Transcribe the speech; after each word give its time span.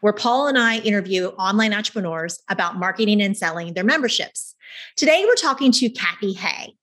where 0.00 0.12
Paul 0.12 0.48
and 0.48 0.58
I 0.58 0.78
interview 0.78 1.28
online 1.28 1.72
entrepreneurs 1.72 2.40
about 2.48 2.76
marketing 2.76 3.20
and 3.20 3.36
selling 3.36 3.74
their 3.74 3.84
memberships. 3.84 4.54
Today, 4.96 5.24
we're 5.26 5.34
talking 5.34 5.72
to 5.72 5.90
Cathy 5.90 6.32
Hay. 6.32 6.74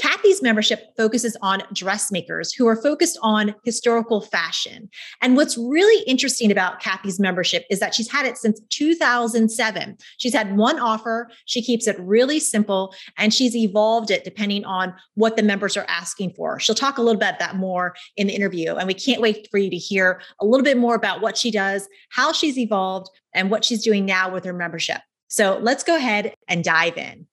Cathy's 0.00 0.42
membership 0.42 0.96
focuses 0.96 1.36
on 1.42 1.62
dressmakers 1.72 2.52
who 2.52 2.66
are 2.66 2.80
focused 2.80 3.18
on 3.22 3.54
historical 3.64 4.22
fashion. 4.22 4.88
And 5.20 5.36
what's 5.36 5.58
really 5.58 6.02
interesting 6.04 6.50
about 6.50 6.80
Cathy's 6.80 7.20
membership 7.20 7.64
is 7.70 7.80
that 7.80 7.94
she's 7.94 8.10
had 8.10 8.24
it 8.24 8.38
since 8.38 8.60
2007. 8.70 9.98
She's 10.18 10.34
had 10.34 10.56
one 10.56 10.78
offer, 10.78 11.28
she 11.44 11.62
keeps 11.62 11.86
it 11.86 11.98
really 12.00 12.40
simple, 12.40 12.94
and 13.18 13.34
she's 13.34 13.54
evolved 13.54 14.10
it 14.10 14.24
depending 14.24 14.64
on 14.64 14.94
what 15.14 15.36
the 15.36 15.42
members 15.42 15.76
are 15.76 15.86
asking 15.88 16.32
for. 16.34 16.58
She'll 16.58 16.74
talk 16.74 16.96
a 16.96 17.02
little 17.02 17.18
bit 17.18 17.20
about 17.20 17.38
that 17.38 17.56
more 17.56 17.94
in 18.16 18.26
the 18.26 18.34
interview. 18.34 18.76
And 18.76 18.86
we 18.86 18.94
can't 18.94 19.20
wait 19.20 19.48
for 19.50 19.58
you 19.58 19.70
to 19.70 19.76
hear 19.76 20.22
a 20.40 20.46
little 20.46 20.64
bit 20.64 20.78
more 20.78 20.94
about 20.94 21.20
what 21.20 21.36
she 21.36 21.50
does, 21.50 21.86
how 22.10 22.32
she's 22.32 22.58
evolved, 22.58 23.10
and 23.34 23.50
what 23.50 23.64
she's 23.64 23.84
doing 23.84 24.06
now 24.06 24.32
with 24.32 24.44
her 24.44 24.52
membership. 24.52 25.00
So 25.28 25.58
let's 25.62 25.84
go 25.84 25.96
ahead 25.96 26.34
and 26.48 26.64
dive 26.64 26.96
in. 26.96 27.26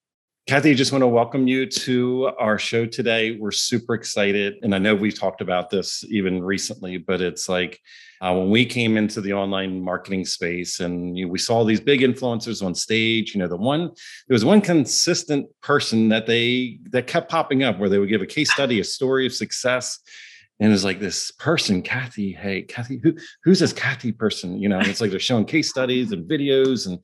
Cathy, 0.47 0.71
I 0.71 0.75
just 0.75 0.93
want 0.93 1.01
to 1.01 1.09
welcome 1.09 1.45
you 1.45 1.65
to 1.65 2.31
our 2.39 2.57
show 2.57 2.85
today. 2.85 3.35
We're 3.35 3.51
super 3.51 3.93
excited. 3.93 4.55
And 4.61 4.73
I 4.73 4.77
know 4.77 4.95
we've 4.95 5.19
talked 5.19 5.41
about 5.41 5.69
this 5.69 6.05
even 6.05 6.41
recently, 6.41 6.97
but 6.97 7.19
it's 7.19 7.49
like 7.49 7.81
uh, 8.21 8.33
when 8.33 8.49
we 8.49 8.65
came 8.65 8.95
into 8.95 9.19
the 9.19 9.33
online 9.33 9.81
marketing 9.81 10.23
space 10.23 10.79
and 10.79 11.17
you 11.17 11.25
know, 11.25 11.31
we 11.33 11.37
saw 11.37 11.65
these 11.65 11.81
big 11.81 11.99
influencers 11.99 12.65
on 12.65 12.73
stage, 12.73 13.35
you 13.35 13.41
know, 13.41 13.49
the 13.49 13.57
one, 13.57 13.87
there 13.89 14.35
was 14.35 14.45
one 14.45 14.61
consistent 14.61 15.49
person 15.61 16.07
that 16.07 16.27
they, 16.27 16.79
that 16.91 17.07
kept 17.07 17.29
popping 17.29 17.63
up 17.63 17.77
where 17.77 17.89
they 17.89 17.99
would 17.99 18.07
give 18.07 18.21
a 18.21 18.25
case 18.25 18.49
study, 18.49 18.79
a 18.79 18.85
story 18.85 19.25
of 19.25 19.33
success. 19.33 19.99
And 20.61 20.71
it's 20.71 20.85
like 20.85 21.01
this 21.01 21.29
person, 21.31 21.81
Cathy, 21.81 22.31
hey, 22.31 22.61
Cathy, 22.61 23.01
who, 23.03 23.13
who's 23.43 23.59
this 23.59 23.73
Cathy 23.73 24.13
person? 24.13 24.57
You 24.61 24.69
know, 24.69 24.79
it's 24.79 25.01
like 25.01 25.11
they're 25.11 25.19
showing 25.19 25.43
case 25.43 25.69
studies 25.69 26.13
and 26.13 26.23
videos 26.27 26.87
and, 26.87 26.99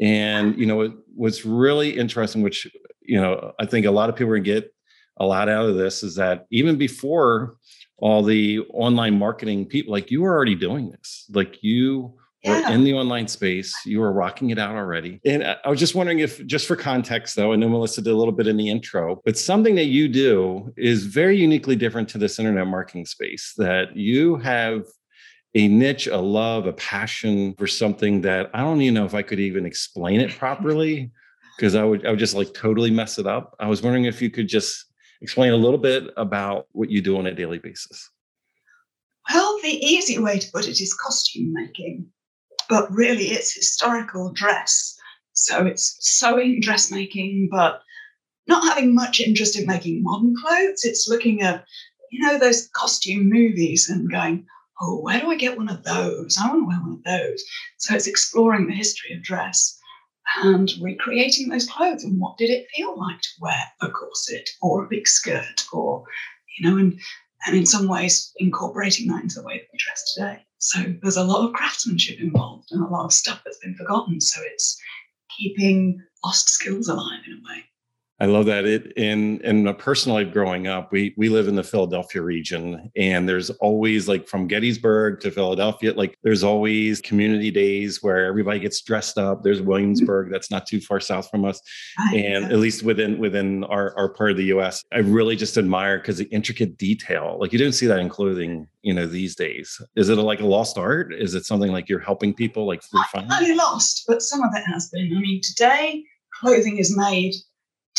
and 0.00 0.58
you 0.58 0.66
know 0.66 0.92
what's 1.14 1.44
really 1.44 1.96
interesting, 1.96 2.42
which 2.42 2.66
you 3.04 3.20
know 3.20 3.52
I 3.58 3.66
think 3.66 3.86
a 3.86 3.90
lot 3.90 4.08
of 4.08 4.16
people 4.16 4.32
are 4.32 4.38
get 4.38 4.72
a 5.18 5.26
lot 5.26 5.48
out 5.48 5.66
of 5.68 5.76
this, 5.76 6.02
is 6.02 6.16
that 6.16 6.46
even 6.50 6.76
before 6.76 7.56
all 7.98 8.22
the 8.22 8.60
online 8.72 9.18
marketing 9.18 9.66
people, 9.66 9.92
like 9.92 10.10
you 10.10 10.22
were 10.22 10.34
already 10.34 10.54
doing 10.54 10.90
this, 10.90 11.26
like 11.32 11.62
you 11.62 12.14
yeah. 12.42 12.68
were 12.68 12.74
in 12.74 12.84
the 12.84 12.92
online 12.94 13.28
space, 13.28 13.74
you 13.86 14.00
were 14.00 14.12
rocking 14.12 14.50
it 14.50 14.58
out 14.58 14.74
already. 14.74 15.20
And 15.24 15.44
I 15.44 15.68
was 15.68 15.78
just 15.78 15.94
wondering 15.94 16.18
if, 16.18 16.44
just 16.46 16.66
for 16.66 16.76
context, 16.76 17.36
though, 17.36 17.52
I 17.52 17.56
know 17.56 17.68
Melissa 17.68 18.02
did 18.02 18.12
a 18.12 18.16
little 18.16 18.32
bit 18.32 18.46
in 18.46 18.56
the 18.56 18.68
intro, 18.68 19.22
but 19.24 19.38
something 19.38 19.74
that 19.76 19.86
you 19.86 20.08
do 20.08 20.72
is 20.76 21.06
very 21.06 21.36
uniquely 21.36 21.76
different 21.76 22.08
to 22.10 22.18
this 22.18 22.38
internet 22.38 22.66
marketing 22.66 23.06
space. 23.06 23.54
That 23.56 23.96
you 23.96 24.36
have 24.36 24.84
a 25.54 25.68
niche, 25.68 26.08
a 26.08 26.18
love, 26.18 26.66
a 26.66 26.72
passion 26.72 27.54
for 27.56 27.68
something 27.68 28.20
that 28.22 28.50
I 28.52 28.60
don't 28.60 28.80
even 28.82 28.94
know 28.94 29.04
if 29.04 29.14
I 29.14 29.22
could 29.22 29.38
even 29.38 29.64
explain 29.64 30.20
it 30.20 30.30
properly 30.38 31.12
because 31.56 31.74
I 31.74 31.84
would 31.84 32.06
I 32.06 32.10
would 32.10 32.18
just 32.18 32.34
like 32.34 32.52
totally 32.54 32.90
mess 32.90 33.18
it 33.18 33.26
up. 33.26 33.54
I 33.60 33.68
was 33.68 33.82
wondering 33.82 34.04
if 34.04 34.20
you 34.20 34.30
could 34.30 34.48
just 34.48 34.86
explain 35.20 35.52
a 35.52 35.56
little 35.56 35.78
bit 35.78 36.04
about 36.16 36.66
what 36.72 36.90
you 36.90 37.00
do 37.00 37.16
on 37.16 37.26
a 37.26 37.34
daily 37.34 37.58
basis. 37.58 38.10
Well, 39.32 39.58
the 39.62 39.70
easy 39.84 40.18
way 40.18 40.38
to 40.38 40.50
put 40.52 40.68
it 40.68 40.80
is 40.80 40.94
costume 40.94 41.52
making, 41.52 42.06
but 42.68 42.90
really 42.90 43.26
it's 43.28 43.54
historical 43.54 44.32
dress. 44.32 44.94
So 45.32 45.66
it's 45.66 45.96
sewing, 46.00 46.60
dressmaking, 46.60 47.48
but 47.50 47.80
not 48.46 48.64
having 48.64 48.94
much 48.94 49.20
interest 49.20 49.58
in 49.58 49.66
making 49.66 50.02
modern 50.02 50.34
clothes. 50.36 50.84
It's 50.84 51.08
looking 51.08 51.40
at, 51.40 51.64
you 52.12 52.20
know, 52.20 52.38
those 52.38 52.68
costume 52.76 53.30
movies 53.30 53.88
and 53.88 54.10
going, 54.10 54.46
oh, 54.80 55.00
where 55.00 55.20
do 55.20 55.30
I 55.30 55.36
get 55.36 55.56
one 55.56 55.70
of 55.70 55.82
those? 55.84 56.36
I 56.38 56.48
want 56.48 56.62
to 56.62 56.66
wear 56.66 56.80
one 56.80 56.92
of 56.92 57.04
those. 57.04 57.42
So 57.78 57.94
it's 57.94 58.06
exploring 58.06 58.66
the 58.66 58.74
history 58.74 59.16
of 59.16 59.22
dress 59.22 59.80
and 60.42 60.72
recreating 60.80 61.48
those 61.48 61.68
clothes 61.68 62.04
and 62.04 62.18
what 62.18 62.38
did 62.38 62.50
it 62.50 62.66
feel 62.74 62.98
like 62.98 63.20
to 63.20 63.28
wear 63.40 63.62
a 63.82 63.88
corset 63.90 64.48
or 64.62 64.84
a 64.84 64.88
big 64.88 65.06
skirt 65.06 65.64
or, 65.72 66.04
you 66.58 66.68
know, 66.68 66.78
and 66.78 66.98
and 67.46 67.56
in 67.56 67.66
some 67.66 67.88
ways 67.88 68.32
incorporating 68.38 69.06
that 69.08 69.22
into 69.22 69.34
the 69.36 69.46
way 69.46 69.58
that 69.58 69.68
we 69.72 69.78
dress 69.78 70.14
today. 70.14 70.44
So 70.58 70.94
there's 71.02 71.18
a 71.18 71.24
lot 71.24 71.46
of 71.46 71.52
craftsmanship 71.52 72.18
involved 72.18 72.68
and 72.70 72.82
a 72.82 72.88
lot 72.88 73.04
of 73.04 73.12
stuff 73.12 73.42
that's 73.44 73.58
been 73.58 73.74
forgotten. 73.74 74.20
So 74.20 74.40
it's 74.44 74.80
keeping 75.36 76.00
lost 76.24 76.48
skills 76.48 76.88
alive 76.88 77.20
in 77.26 77.34
a 77.34 77.42
way. 77.46 77.64
I 78.20 78.26
love 78.26 78.46
that. 78.46 78.64
It 78.64 78.92
in 78.96 79.40
in 79.40 79.66
a 79.66 79.74
personal 79.74 80.16
life 80.16 80.32
growing 80.32 80.68
up, 80.68 80.92
we 80.92 81.14
we 81.16 81.28
live 81.28 81.48
in 81.48 81.56
the 81.56 81.64
Philadelphia 81.64 82.22
region, 82.22 82.90
and 82.94 83.28
there's 83.28 83.50
always 83.50 84.06
like 84.06 84.28
from 84.28 84.46
Gettysburg 84.46 85.18
to 85.20 85.32
Philadelphia, 85.32 85.92
like 85.94 86.16
there's 86.22 86.44
always 86.44 87.00
community 87.00 87.50
days 87.50 88.04
where 88.04 88.24
everybody 88.26 88.60
gets 88.60 88.80
dressed 88.82 89.18
up. 89.18 89.42
There's 89.42 89.58
mm-hmm. 89.58 89.68
Williamsburg, 89.68 90.30
that's 90.30 90.48
not 90.48 90.64
too 90.64 90.80
far 90.80 91.00
south 91.00 91.28
from 91.28 91.44
us, 91.44 91.60
and 92.14 92.44
at 92.44 92.58
least 92.60 92.84
within 92.84 93.18
within 93.18 93.64
our 93.64 93.96
our 93.96 94.08
part 94.08 94.30
of 94.30 94.36
the 94.36 94.44
U.S. 94.44 94.84
I 94.92 94.98
really 94.98 95.34
just 95.34 95.58
admire 95.58 95.98
because 95.98 96.18
the 96.18 96.26
intricate 96.26 96.78
detail, 96.78 97.36
like 97.40 97.52
you 97.52 97.58
don't 97.58 97.72
see 97.72 97.86
that 97.86 97.98
in 97.98 98.08
clothing, 98.08 98.68
you 98.82 98.94
know, 98.94 99.06
these 99.06 99.34
days. 99.34 99.82
Is 99.96 100.08
it 100.08 100.18
a, 100.18 100.22
like 100.22 100.40
a 100.40 100.46
lost 100.46 100.78
art? 100.78 101.12
Is 101.12 101.34
it 101.34 101.46
something 101.46 101.72
like 101.72 101.88
you're 101.88 101.98
helping 101.98 102.32
people 102.32 102.64
like 102.64 102.80
refine? 102.92 103.26
Not 103.26 103.42
lost, 103.56 104.04
but 104.06 104.22
some 104.22 104.40
of 104.40 104.50
it 104.54 104.62
has 104.72 104.88
been. 104.90 105.16
I 105.16 105.20
mean, 105.20 105.40
today 105.42 106.04
clothing 106.40 106.78
is 106.78 106.96
made 106.96 107.34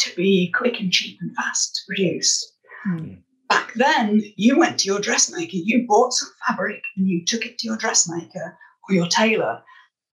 to 0.05 0.15
be 0.15 0.51
quick 0.51 0.79
and 0.79 0.91
cheap 0.91 1.17
and 1.21 1.35
fast 1.35 1.75
to 1.75 1.81
produce. 1.87 2.53
Mm. 2.87 3.19
Back 3.49 3.73
then, 3.75 4.23
you 4.35 4.57
went 4.57 4.79
to 4.79 4.87
your 4.87 4.99
dressmaker, 4.99 5.57
you 5.57 5.85
bought 5.87 6.13
some 6.13 6.29
fabric 6.47 6.81
and 6.97 7.07
you 7.07 7.23
took 7.25 7.45
it 7.45 7.57
to 7.59 7.67
your 7.67 7.77
dressmaker 7.77 8.57
or 8.87 8.95
your 8.95 9.07
tailor, 9.07 9.61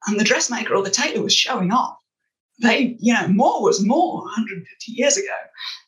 and 0.06 0.19
the 0.19 0.25
dressmaker 0.25 0.75
or 0.75 0.82
the 0.82 0.91
tailor 0.91 1.22
was 1.22 1.34
showing 1.34 1.72
off. 1.72 1.97
They, 2.60 2.97
you 3.00 3.14
know, 3.14 3.28
more 3.28 3.62
was 3.62 3.84
more 3.84 4.22
150 4.22 4.92
years 4.92 5.16
ago. 5.16 5.36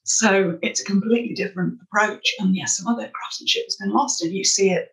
So 0.04 0.58
it's 0.62 0.80
a 0.80 0.84
completely 0.84 1.34
different 1.34 1.78
approach. 1.82 2.26
And 2.38 2.56
yes, 2.56 2.76
some 2.76 2.86
other 2.86 3.10
craftsmanship 3.12 3.64
has 3.64 3.76
been 3.76 3.92
lost, 3.92 4.22
and 4.22 4.32
you 4.32 4.44
see 4.44 4.70
it 4.70 4.88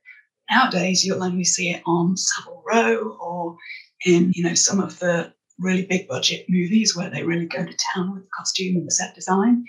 nowadays. 0.50 1.04
You'll 1.04 1.24
only 1.24 1.44
see 1.44 1.70
it 1.70 1.82
on 1.86 2.18
Savile 2.18 2.64
Row 2.66 3.18
or 3.22 3.58
in, 4.06 4.32
you 4.36 4.44
know, 4.44 4.54
some 4.54 4.80
of 4.80 5.00
the 5.00 5.34
really 5.60 5.86
big 5.86 6.08
budget 6.08 6.46
movies 6.50 6.96
where 6.96 7.10
they 7.10 7.24
really 7.24 7.46
go 7.46 7.66
to 7.66 7.78
town 7.94 8.14
with 8.14 8.24
the 8.24 8.30
costume 8.36 8.78
and 8.78 8.88
the 8.88 8.92
set 8.92 9.16
design. 9.16 9.66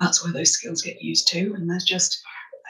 That's 0.00 0.24
where 0.24 0.32
those 0.32 0.52
skills 0.52 0.82
get 0.82 1.02
used 1.02 1.28
too. 1.28 1.54
And 1.56 1.68
there's 1.68 1.84
just 1.84 2.22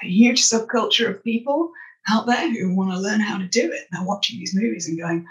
a 0.03 0.07
huge 0.07 0.43
subculture 0.43 1.09
of 1.09 1.25
people 1.25 1.71
out 2.09 2.27
there 2.27 2.51
who 2.51 2.75
want 2.75 2.93
to 2.93 2.99
learn 2.99 3.21
how 3.21 3.39
to 3.39 3.49
do 3.49 3.73
it. 3.73 3.87
They're 3.91 4.05
watching 4.05 4.39
these 4.39 4.55
movies 4.55 4.89
and 4.89 4.99
going, 4.99 5.27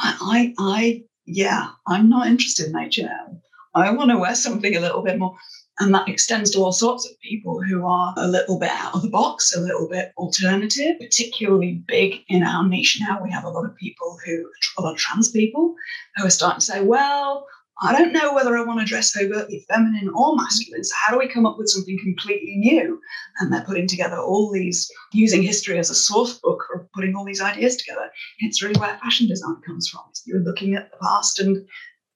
I, 0.00 0.16
I, 0.20 0.54
I 0.58 1.02
yeah, 1.26 1.70
I'm 1.86 2.08
not 2.08 2.26
interested 2.26 2.68
in 2.68 2.78
H&M. 2.78 3.42
I 3.74 3.90
want 3.90 4.10
to 4.10 4.18
wear 4.18 4.34
something 4.34 4.74
a 4.74 4.80
little 4.80 5.02
bit 5.02 5.18
more. 5.18 5.36
And 5.80 5.94
that 5.94 6.08
extends 6.08 6.50
to 6.50 6.58
all 6.60 6.72
sorts 6.72 7.08
of 7.08 7.18
people 7.20 7.62
who 7.62 7.86
are 7.86 8.12
a 8.16 8.26
little 8.26 8.58
bit 8.58 8.70
out 8.70 8.94
of 8.94 9.02
the 9.02 9.10
box, 9.10 9.54
a 9.54 9.60
little 9.60 9.88
bit 9.88 10.12
alternative, 10.16 10.96
particularly 10.98 11.82
big 11.86 12.24
in 12.28 12.42
our 12.42 12.66
niche 12.66 12.98
now. 13.00 13.22
We 13.22 13.30
have 13.30 13.44
a 13.44 13.50
lot 13.50 13.64
of 13.64 13.76
people 13.76 14.18
who, 14.24 14.50
a 14.78 14.82
lot 14.82 14.92
of 14.92 14.98
trans 14.98 15.30
people, 15.30 15.74
who 16.16 16.26
are 16.26 16.30
starting 16.30 16.60
to 16.60 16.66
say, 16.66 16.82
well, 16.82 17.46
I 17.80 17.96
don't 17.96 18.12
know 18.12 18.34
whether 18.34 18.58
I 18.58 18.64
want 18.64 18.80
to 18.80 18.86
dress 18.86 19.16
overtly 19.16 19.64
feminine 19.68 20.08
or 20.08 20.34
masculine. 20.34 20.82
So, 20.82 20.94
how 20.98 21.12
do 21.12 21.18
we 21.18 21.28
come 21.28 21.46
up 21.46 21.58
with 21.58 21.68
something 21.68 21.96
completely 22.02 22.56
new? 22.56 23.00
And 23.38 23.52
they're 23.52 23.64
putting 23.64 23.86
together 23.86 24.18
all 24.18 24.50
these, 24.50 24.90
using 25.12 25.42
history 25.42 25.78
as 25.78 25.88
a 25.88 25.94
source 25.94 26.40
book 26.40 26.64
or 26.74 26.88
putting 26.92 27.14
all 27.14 27.24
these 27.24 27.40
ideas 27.40 27.76
together. 27.76 28.10
It's 28.40 28.62
really 28.62 28.80
where 28.80 28.98
fashion 28.98 29.28
design 29.28 29.60
comes 29.64 29.88
from. 29.88 30.02
You're 30.26 30.40
looking 30.40 30.74
at 30.74 30.90
the 30.90 30.96
past 31.00 31.38
and 31.38 31.64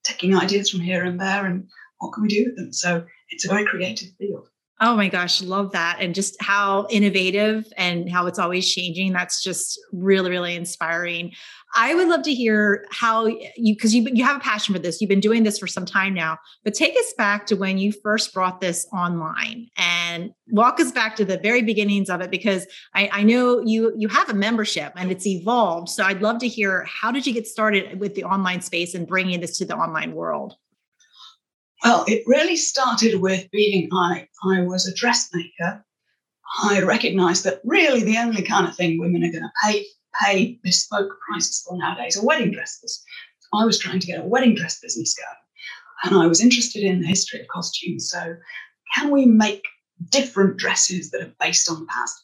taking 0.03 0.35
ideas 0.35 0.69
from 0.69 0.81
here 0.81 1.05
and 1.05 1.21
there 1.21 1.47
and 1.47 1.69
what 2.03 2.13
can 2.13 2.25
we 2.25 2.29
do 2.29 2.47
with 2.47 2.57
them? 2.57 2.73
So, 2.73 3.05
it's 3.33 3.45
a 3.45 3.49
very 3.49 3.65
creative 3.65 4.09
field. 4.19 4.49
Oh 4.81 4.97
my 4.97 5.09
gosh, 5.09 5.41
love 5.41 5.71
that. 5.73 5.99
And 6.01 6.13
just 6.13 6.35
how 6.43 6.89
innovative 6.91 7.73
and 7.77 8.11
how 8.11 8.27
it's 8.27 8.39
always 8.41 8.69
changing. 8.69 9.13
That's 9.13 9.41
just 9.41 9.79
really, 9.93 10.29
really 10.29 10.57
inspiring. 10.57 11.33
I 11.77 11.95
would 11.95 12.09
love 12.09 12.23
to 12.23 12.35
hear 12.35 12.85
how 12.91 13.27
you, 13.27 13.77
because 13.77 13.95
you, 13.95 14.09
you 14.13 14.25
have 14.25 14.39
a 14.39 14.41
passion 14.41 14.75
for 14.75 14.81
this. 14.81 15.01
You've 15.01 15.09
been 15.09 15.21
doing 15.21 15.45
this 15.45 15.57
for 15.57 15.69
some 15.69 15.87
time 15.87 16.15
now, 16.15 16.37
but 16.65 16.75
take 16.75 16.97
us 16.99 17.15
back 17.17 17.47
to 17.47 17.55
when 17.55 17.79
you 17.79 17.93
first 18.03 18.35
brought 18.35 18.61
this 18.61 18.85
online 18.93 19.69
and 19.77 20.33
walk 20.49 20.81
us 20.81 20.91
back 20.91 21.15
to 21.17 21.25
the 21.25 21.39
very 21.39 21.63
beginnings 21.63 22.11
of 22.11 22.21
it, 22.21 22.33
because 22.33 22.67
I, 22.93 23.09
I 23.13 23.23
know 23.23 23.63
you, 23.65 23.95
you 23.97 24.09
have 24.09 24.31
a 24.31 24.35
membership 24.35 24.93
and 24.97 25.13
it's 25.13 25.27
evolved. 25.29 25.91
So 25.91 26.03
I'd 26.03 26.23
love 26.23 26.41
to 26.41 26.49
hear 26.49 26.89
how 26.91 27.13
did 27.13 27.25
you 27.25 27.33
get 27.33 27.47
started 27.47 28.01
with 28.01 28.17
the 28.17 28.25
online 28.25 28.63
space 28.63 28.97
and 28.97 29.07
bringing 29.07 29.41
this 29.41 29.59
to 29.59 29.65
the 29.65 29.77
online 29.77 30.13
world? 30.13 30.57
Well, 31.85 32.05
it 32.07 32.23
really 32.27 32.57
started 32.57 33.21
with 33.21 33.51
being 33.51 33.89
I, 33.93 34.29
I 34.45 34.63
was 34.63 34.87
a 34.87 34.95
dressmaker. 34.95 35.85
I 36.63 36.83
recognized 36.83 37.45
that 37.45 37.61
really 37.65 38.05
the 38.05 38.19
only 38.19 38.43
kind 38.43 38.69
of 38.69 38.77
thing 38.77 39.01
women 39.01 39.25
are 39.25 39.33
going 39.33 39.43
to 39.43 39.51
pay 39.65 39.87
pay 40.21 40.61
bespoke 40.63 41.19
prices 41.27 41.65
for 41.67 41.77
nowadays 41.79 42.17
are 42.17 42.25
wedding 42.25 42.53
dresses. 42.53 43.03
I 43.55 43.65
was 43.65 43.79
trying 43.79 43.99
to 43.99 44.07
get 44.07 44.21
a 44.21 44.25
wedding 44.25 44.55
dress 44.55 44.79
business 44.79 45.15
going. 45.15 46.15
And 46.15 46.23
I 46.23 46.27
was 46.27 46.43
interested 46.43 46.83
in 46.83 47.01
the 47.01 47.07
history 47.07 47.41
of 47.41 47.49
costumes. 47.49 48.11
So, 48.11 48.37
can 48.95 49.11
we 49.11 49.25
make 49.25 49.63
different 50.11 50.59
dresses 50.59 51.11
that 51.11 51.23
are 51.23 51.35
based 51.41 51.71
on 51.71 51.81
the 51.81 51.87
past? 51.87 52.23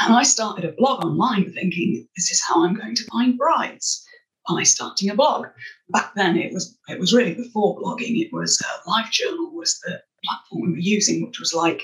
And 0.00 0.14
I 0.14 0.24
started 0.24 0.64
a 0.64 0.72
blog 0.72 1.04
online 1.04 1.50
thinking, 1.52 2.06
this 2.16 2.30
is 2.30 2.42
how 2.42 2.64
I'm 2.64 2.74
going 2.74 2.94
to 2.94 3.04
find 3.04 3.38
brides 3.38 4.05
by 4.48 4.62
starting 4.62 5.10
a 5.10 5.14
blog. 5.14 5.46
Back 5.90 6.14
then, 6.14 6.36
it 6.36 6.52
was 6.52 6.78
it 6.88 6.98
was 6.98 7.14
really 7.14 7.34
before 7.34 7.78
blogging. 7.78 8.20
It 8.20 8.32
was 8.32 8.60
uh, 8.62 8.90
LiveJournal 8.90 9.52
was 9.52 9.78
the 9.80 10.02
platform 10.24 10.62
we 10.62 10.72
were 10.72 10.78
using, 10.78 11.26
which 11.26 11.38
was 11.38 11.54
like 11.54 11.82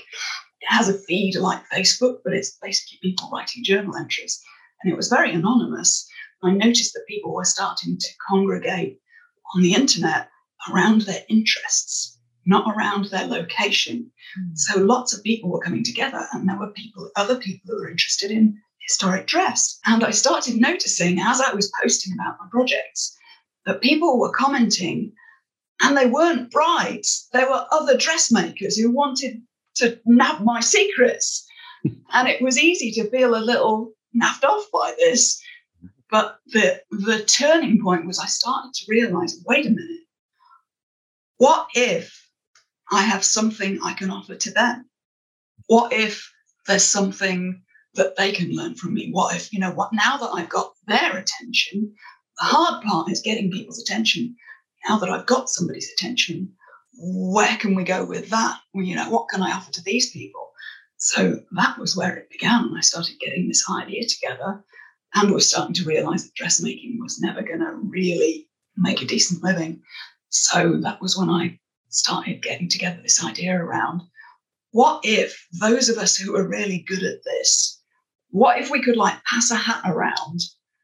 it 0.61 0.69
has 0.69 0.89
a 0.89 0.97
feed 0.99 1.35
like 1.35 1.61
Facebook, 1.69 2.17
but 2.23 2.33
it's 2.33 2.57
basically 2.61 2.99
people 3.01 3.29
writing 3.31 3.63
journal 3.63 3.95
entries, 3.95 4.41
and 4.81 4.91
it 4.91 4.95
was 4.95 5.09
very 5.09 5.33
anonymous. 5.33 6.07
I 6.43 6.51
noticed 6.51 6.93
that 6.93 7.05
people 7.07 7.33
were 7.33 7.45
starting 7.45 7.97
to 7.97 8.07
congregate 8.27 8.99
on 9.55 9.61
the 9.61 9.73
internet 9.73 10.29
around 10.69 11.01
their 11.01 11.23
interests, 11.29 12.19
not 12.45 12.73
around 12.75 13.05
their 13.05 13.25
location. 13.25 14.11
Mm. 14.39 14.57
So 14.57 14.79
lots 14.81 15.13
of 15.13 15.23
people 15.23 15.49
were 15.49 15.61
coming 15.61 15.83
together, 15.83 16.25
and 16.33 16.47
there 16.47 16.57
were 16.57 16.71
people, 16.71 17.09
other 17.15 17.37
people 17.37 17.61
who 17.67 17.81
were 17.81 17.89
interested 17.89 18.31
in 18.31 18.59
historic 18.87 19.27
dress. 19.27 19.79
And 19.85 20.03
I 20.03 20.11
started 20.11 20.59
noticing 20.59 21.19
as 21.19 21.41
I 21.41 21.53
was 21.53 21.71
posting 21.81 22.13
about 22.13 22.37
my 22.39 22.47
projects 22.51 23.17
that 23.65 23.81
people 23.81 24.19
were 24.19 24.31
commenting, 24.31 25.13
and 25.81 25.97
they 25.97 26.05
weren't 26.05 26.51
brides, 26.51 27.27
they 27.33 27.43
were 27.43 27.65
other 27.71 27.97
dressmakers 27.97 28.77
who 28.77 28.91
wanted 28.91 29.41
to 29.75 29.99
nab 30.05 30.41
my 30.41 30.59
secrets. 30.59 31.47
and 32.13 32.27
it 32.27 32.41
was 32.41 32.59
easy 32.59 32.91
to 32.91 33.09
feel 33.09 33.35
a 33.35 33.37
little 33.37 33.93
naffed 34.15 34.43
off 34.43 34.65
by 34.71 34.93
this. 34.97 35.41
But 36.09 36.37
the, 36.47 36.81
the 36.91 37.23
turning 37.23 37.81
point 37.81 38.05
was 38.05 38.19
I 38.19 38.27
started 38.27 38.73
to 38.73 38.85
realize 38.87 39.41
wait 39.47 39.65
a 39.65 39.69
minute, 39.69 40.01
what 41.37 41.67
if 41.73 42.29
I 42.91 43.01
have 43.01 43.23
something 43.23 43.79
I 43.83 43.93
can 43.93 44.11
offer 44.11 44.35
to 44.35 44.51
them? 44.51 44.89
What 45.67 45.91
if 45.91 46.31
there's 46.67 46.83
something 46.85 47.63
that 47.95 48.15
they 48.15 48.31
can 48.31 48.51
learn 48.51 48.75
from 48.75 48.93
me? 48.93 49.09
What 49.11 49.35
if, 49.35 49.51
you 49.53 49.59
know, 49.59 49.71
what 49.71 49.93
now 49.93 50.17
that 50.17 50.31
I've 50.33 50.49
got 50.49 50.73
their 50.87 51.17
attention, 51.17 51.93
the 52.39 52.45
hard 52.45 52.83
part 52.83 53.11
is 53.11 53.21
getting 53.21 53.51
people's 53.51 53.81
attention. 53.81 54.35
Now 54.87 54.97
that 54.99 55.09
I've 55.09 55.25
got 55.25 55.49
somebody's 55.49 55.91
attention, 55.91 56.51
where 56.97 57.55
can 57.57 57.75
we 57.75 57.83
go 57.83 58.05
with 58.05 58.29
that? 58.29 58.59
Well, 58.73 58.83
you 58.83 58.95
know, 58.95 59.09
what 59.09 59.29
can 59.29 59.41
I 59.41 59.51
offer 59.51 59.71
to 59.71 59.83
these 59.83 60.11
people? 60.11 60.51
So 60.97 61.41
that 61.51 61.77
was 61.77 61.95
where 61.95 62.15
it 62.15 62.29
began. 62.29 62.73
I 62.75 62.81
started 62.81 63.19
getting 63.19 63.47
this 63.47 63.63
idea 63.69 64.07
together 64.07 64.63
and 65.13 65.31
was 65.31 65.49
starting 65.49 65.75
to 65.75 65.85
realize 65.85 66.23
that 66.23 66.35
dressmaking 66.35 66.97
was 66.99 67.19
never 67.19 67.41
going 67.41 67.59
to 67.59 67.75
really 67.83 68.49
make 68.77 69.01
a 69.01 69.05
decent 69.05 69.43
living. 69.43 69.81
So 70.29 70.77
that 70.81 71.01
was 71.01 71.17
when 71.17 71.29
I 71.29 71.59
started 71.89 72.41
getting 72.41 72.69
together 72.69 72.99
this 73.01 73.23
idea 73.23 73.55
around 73.55 74.01
what 74.71 75.01
if 75.03 75.47
those 75.59 75.87
of 75.87 75.99
us 75.99 76.17
who 76.17 76.35
are 76.35 76.47
really 76.47 76.79
good 76.87 77.03
at 77.03 77.23
this, 77.23 77.82
what 78.33 78.59
if 78.59 78.71
we 78.71 78.81
could 78.81 78.97
like 78.97 79.23
pass 79.25 79.51
a 79.51 79.55
hat 79.55 79.81
around 79.85 80.39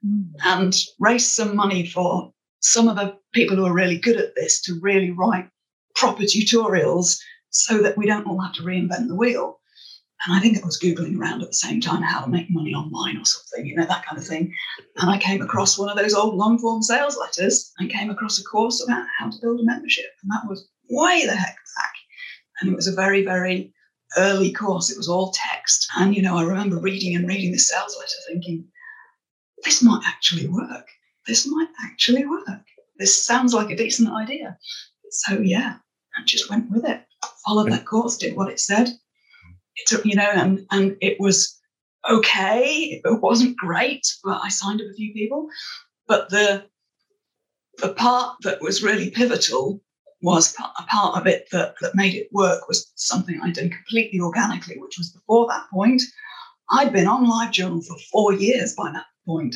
mm. 0.05 0.23
and 0.45 0.75
raise 0.99 1.27
some 1.27 1.55
money 1.55 1.83
for 1.83 2.31
some 2.59 2.87
of 2.87 2.95
the 2.95 3.17
people 3.33 3.57
who 3.57 3.65
are 3.65 3.73
really 3.73 3.97
good 3.97 4.17
at 4.17 4.35
this 4.35 4.61
to 4.61 4.79
really 4.81 5.09
write 5.09 5.49
proper 5.95 6.23
tutorials 6.23 7.17
so 7.49 7.79
that 7.81 7.97
we 7.97 8.05
don't 8.05 8.27
all 8.27 8.39
have 8.39 8.53
to 8.53 8.61
reinvent 8.61 9.07
the 9.07 9.15
wheel? 9.15 9.59
And 10.25 10.35
I 10.35 10.39
think 10.39 10.61
I 10.61 10.65
was 10.65 10.79
Googling 10.79 11.17
around 11.17 11.41
at 11.41 11.47
the 11.47 11.53
same 11.53 11.81
time 11.81 12.03
how 12.03 12.21
to 12.21 12.29
make 12.29 12.51
money 12.51 12.71
online 12.71 13.17
or 13.17 13.25
something, 13.25 13.65
you 13.65 13.75
know, 13.75 13.85
that 13.85 14.05
kind 14.05 14.19
of 14.19 14.27
thing. 14.27 14.53
And 14.97 15.09
I 15.09 15.17
came 15.17 15.41
across 15.41 15.79
one 15.79 15.89
of 15.89 15.97
those 15.97 16.13
old 16.13 16.35
long 16.35 16.59
form 16.59 16.83
sales 16.83 17.17
letters 17.17 17.71
and 17.79 17.89
came 17.89 18.11
across 18.11 18.37
a 18.37 18.43
course 18.43 18.83
about 18.83 19.07
how 19.17 19.31
to 19.31 19.37
build 19.41 19.59
a 19.59 19.63
membership. 19.63 20.11
And 20.21 20.31
that 20.31 20.47
was 20.47 20.69
way 20.87 21.25
the 21.25 21.35
heck 21.35 21.55
back. 21.77 21.93
And 22.61 22.69
it 22.69 22.75
was 22.75 22.87
a 22.87 22.93
very, 22.93 23.23
very 23.23 23.73
early 24.17 24.51
course. 24.51 24.89
It 24.91 24.97
was 24.97 25.09
all 25.09 25.33
text. 25.33 25.87
And, 25.97 26.15
you 26.15 26.21
know, 26.21 26.37
I 26.37 26.43
remember 26.43 26.77
reading 26.77 27.15
and 27.15 27.27
reading 27.27 27.51
the 27.51 27.59
sales 27.59 27.95
letter 27.97 28.11
thinking, 28.27 28.65
this 29.63 29.81
might 29.81 30.01
actually 30.05 30.47
work. 30.47 30.87
This 31.27 31.47
might 31.47 31.69
actually 31.83 32.25
work. 32.25 32.63
This 32.97 33.25
sounds 33.25 33.53
like 33.53 33.69
a 33.69 33.75
decent 33.75 34.09
idea. 34.09 34.57
So, 35.11 35.39
yeah, 35.39 35.77
I 36.17 36.23
just 36.25 36.49
went 36.49 36.69
with 36.71 36.85
it, 36.85 37.01
followed 37.45 37.71
that 37.71 37.85
course, 37.85 38.17
did 38.17 38.35
what 38.35 38.49
it 38.49 38.59
said 38.59 38.89
it 39.79 39.87
took, 39.87 40.05
you 40.05 40.15
know, 40.15 40.29
and, 40.33 40.65
and 40.71 40.97
it 41.01 41.19
was 41.19 41.57
okay. 42.09 43.01
It 43.03 43.21
wasn't 43.21 43.57
great, 43.57 44.05
but 44.23 44.41
I 44.43 44.49
signed 44.49 44.81
up 44.81 44.87
a 44.91 44.93
few 44.93 45.13
people. 45.13 45.47
But 46.07 46.29
the 46.29 46.65
the 47.77 47.93
part 47.93 48.35
that 48.41 48.61
was 48.61 48.83
really 48.83 49.09
pivotal 49.09 49.81
was 50.21 50.55
a 50.59 50.83
part 50.83 51.17
of 51.19 51.27
it 51.27 51.47
that, 51.51 51.75
that 51.81 51.95
made 51.95 52.13
it 52.13 52.29
work 52.31 52.67
was 52.67 52.91
something 52.95 53.39
I 53.41 53.51
did 53.51 53.71
completely 53.71 54.19
organically, 54.19 54.77
which 54.77 54.97
was 54.97 55.11
before 55.11 55.47
that 55.47 55.69
point. 55.71 56.01
I'd 56.71 56.93
been 56.93 57.07
on 57.07 57.25
LiveJournal 57.25 57.85
for 57.85 57.97
four 58.11 58.33
years 58.33 58.75
by 58.75 58.91
that 58.91 59.05
point, 59.25 59.55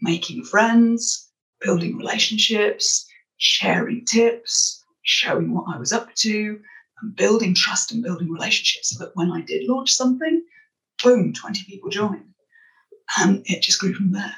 making 0.00 0.44
friends, 0.44 1.30
building 1.60 1.96
relationships, 1.96 3.06
sharing 3.38 4.04
tips, 4.04 4.82
showing 5.02 5.52
what 5.52 5.66
I 5.74 5.78
was 5.78 5.92
up 5.92 6.14
to, 6.16 6.60
and 7.02 7.16
building 7.16 7.54
trust 7.54 7.92
and 7.92 8.02
building 8.02 8.30
relationships 8.30 8.90
so 8.90 9.04
that 9.04 9.16
when 9.16 9.30
I 9.32 9.40
did 9.42 9.68
launch 9.68 9.92
something, 9.92 10.44
boom, 11.02 11.32
20 11.32 11.64
people 11.64 11.90
joined. 11.90 12.24
And 13.18 13.42
it 13.46 13.62
just 13.62 13.80
grew 13.80 13.94
from 13.94 14.12
there. 14.12 14.34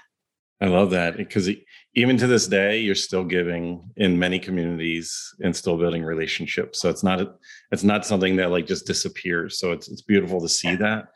I 0.60 0.66
love 0.66 0.90
that 0.90 1.16
because 1.16 1.48
even 1.96 2.18
to 2.18 2.26
this 2.26 2.46
day, 2.46 2.78
you're 2.78 2.94
still 2.94 3.24
giving 3.24 3.90
in 3.96 4.18
many 4.18 4.38
communities 4.38 5.34
and 5.42 5.56
still 5.56 5.78
building 5.78 6.04
relationships. 6.04 6.80
So 6.80 6.90
it's 6.90 7.02
not 7.02 7.38
it's 7.72 7.84
not 7.84 8.06
something 8.06 8.36
that 8.36 8.50
like 8.50 8.66
just 8.66 8.86
disappears. 8.86 9.58
So 9.58 9.72
it's 9.72 9.88
it's 9.88 10.02
beautiful 10.02 10.40
to 10.42 10.48
see 10.48 10.76
that, 10.76 11.08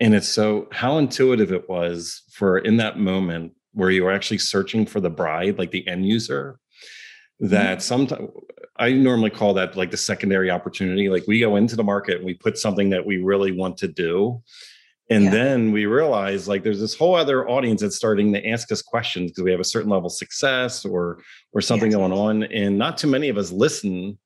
and 0.00 0.14
it's 0.14 0.28
so 0.28 0.68
how 0.70 0.98
intuitive 0.98 1.50
it 1.50 1.68
was 1.68 2.22
for 2.32 2.58
in 2.58 2.76
that 2.76 2.98
moment 2.98 3.54
where 3.72 3.90
you 3.90 4.04
were 4.04 4.12
actually 4.12 4.38
searching 4.38 4.84
for 4.84 5.00
the 5.00 5.10
bride, 5.10 5.58
like 5.58 5.70
the 5.70 5.86
end 5.88 6.06
user, 6.06 6.58
that 7.40 7.78
mm-hmm. 7.78 7.80
sometimes 7.80 8.30
I 8.76 8.92
normally 8.92 9.30
call 9.30 9.54
that 9.54 9.76
like 9.76 9.90
the 9.90 9.96
secondary 9.96 10.50
opportunity. 10.50 11.08
Like 11.08 11.24
we 11.26 11.40
go 11.40 11.56
into 11.56 11.74
the 11.74 11.84
market 11.84 12.16
and 12.16 12.26
we 12.26 12.34
put 12.34 12.58
something 12.58 12.90
that 12.90 13.04
we 13.04 13.16
really 13.16 13.52
want 13.52 13.78
to 13.78 13.88
do. 13.88 14.42
And 15.10 15.24
yeah. 15.24 15.30
then 15.30 15.72
we 15.72 15.86
realize 15.86 16.48
like 16.48 16.62
there's 16.62 16.80
this 16.80 16.94
whole 16.94 17.14
other 17.14 17.48
audience 17.48 17.80
that's 17.80 17.96
starting 17.96 18.32
to 18.34 18.46
ask 18.46 18.70
us 18.70 18.82
questions 18.82 19.30
because 19.30 19.44
we 19.44 19.50
have 19.50 19.60
a 19.60 19.64
certain 19.64 19.90
level 19.90 20.06
of 20.06 20.12
success 20.12 20.84
or 20.84 21.22
or 21.52 21.60
something 21.60 21.90
going 21.90 22.12
on. 22.12 22.42
And 22.44 22.76
not 22.76 22.98
too 22.98 23.08
many 23.08 23.28
of 23.28 23.38
us 23.38 23.50
listen 23.50 24.18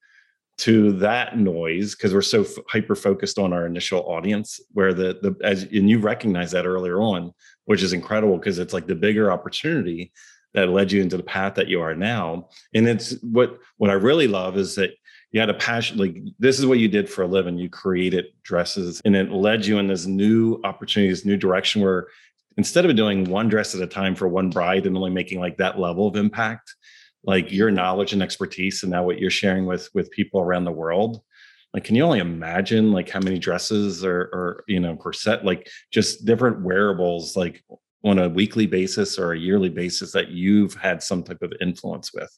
to 0.58 0.92
that 0.92 1.38
noise 1.38 1.94
because 1.94 2.12
we're 2.12 2.20
so 2.20 2.42
f- 2.42 2.50
hyper 2.68 2.94
focused 2.94 3.38
on 3.38 3.52
our 3.52 3.64
initial 3.64 4.00
audience 4.00 4.60
where 4.72 4.92
the 4.92 5.18
the 5.22 5.36
as 5.42 5.62
and 5.62 5.88
you 5.88 5.98
recognize 5.98 6.50
that 6.50 6.66
earlier 6.66 7.00
on 7.00 7.32
which 7.66 7.82
is 7.82 7.92
incredible 7.92 8.38
because 8.38 8.58
it's 8.58 8.74
like 8.74 8.86
the 8.86 8.94
bigger 8.94 9.30
opportunity 9.30 10.12
that 10.54 10.68
led 10.68 10.92
you 10.92 11.00
into 11.00 11.16
the 11.16 11.22
path 11.22 11.54
that 11.54 11.68
you 11.68 11.80
are 11.80 11.94
now. 11.94 12.48
And 12.74 12.86
it's 12.86 13.14
what 13.22 13.58
what 13.78 13.90
I 13.90 13.94
really 13.94 14.28
love 14.28 14.56
is 14.56 14.74
that 14.74 14.90
you 15.32 15.40
had 15.40 15.50
a 15.50 15.54
passion 15.54 15.98
like 15.98 16.18
this 16.38 16.58
is 16.58 16.66
what 16.66 16.78
you 16.78 16.88
did 16.88 17.08
for 17.08 17.22
a 17.22 17.26
living. 17.26 17.58
You 17.58 17.68
created 17.68 18.26
dresses 18.42 19.00
and 19.04 19.16
it 19.16 19.30
led 19.30 19.66
you 19.66 19.78
in 19.78 19.86
this 19.86 20.06
new 20.06 20.60
opportunity, 20.64 21.10
this 21.10 21.24
new 21.24 21.36
direction 21.36 21.82
where 21.82 22.08
instead 22.56 22.84
of 22.84 22.94
doing 22.94 23.24
one 23.24 23.48
dress 23.48 23.74
at 23.74 23.80
a 23.80 23.86
time 23.86 24.14
for 24.14 24.28
one 24.28 24.50
bride 24.50 24.86
and 24.86 24.96
only 24.96 25.10
making 25.10 25.40
like 25.40 25.56
that 25.56 25.78
level 25.78 26.06
of 26.06 26.16
impact, 26.16 26.74
like 27.24 27.50
your 27.50 27.70
knowledge 27.70 28.12
and 28.12 28.22
expertise 28.22 28.82
and 28.82 28.92
now 28.92 29.02
what 29.02 29.18
you're 29.18 29.30
sharing 29.30 29.66
with 29.66 29.88
with 29.94 30.10
people 30.10 30.40
around 30.40 30.64
the 30.64 30.72
world 30.72 31.22
like 31.74 31.84
can 31.84 31.94
you 31.94 32.02
only 32.02 32.18
imagine 32.18 32.92
like 32.92 33.08
how 33.08 33.20
many 33.20 33.38
dresses 33.38 34.04
or 34.04 34.22
or 34.32 34.64
you 34.66 34.80
know 34.80 34.96
per 34.96 35.12
set 35.12 35.44
like 35.44 35.68
just 35.90 36.24
different 36.24 36.62
wearables 36.62 37.36
like 37.36 37.64
on 38.04 38.18
a 38.18 38.28
weekly 38.28 38.66
basis 38.66 39.18
or 39.18 39.32
a 39.32 39.38
yearly 39.38 39.68
basis 39.68 40.12
that 40.12 40.28
you've 40.28 40.74
had 40.74 41.02
some 41.02 41.22
type 41.22 41.40
of 41.42 41.52
influence 41.60 42.12
with? 42.12 42.36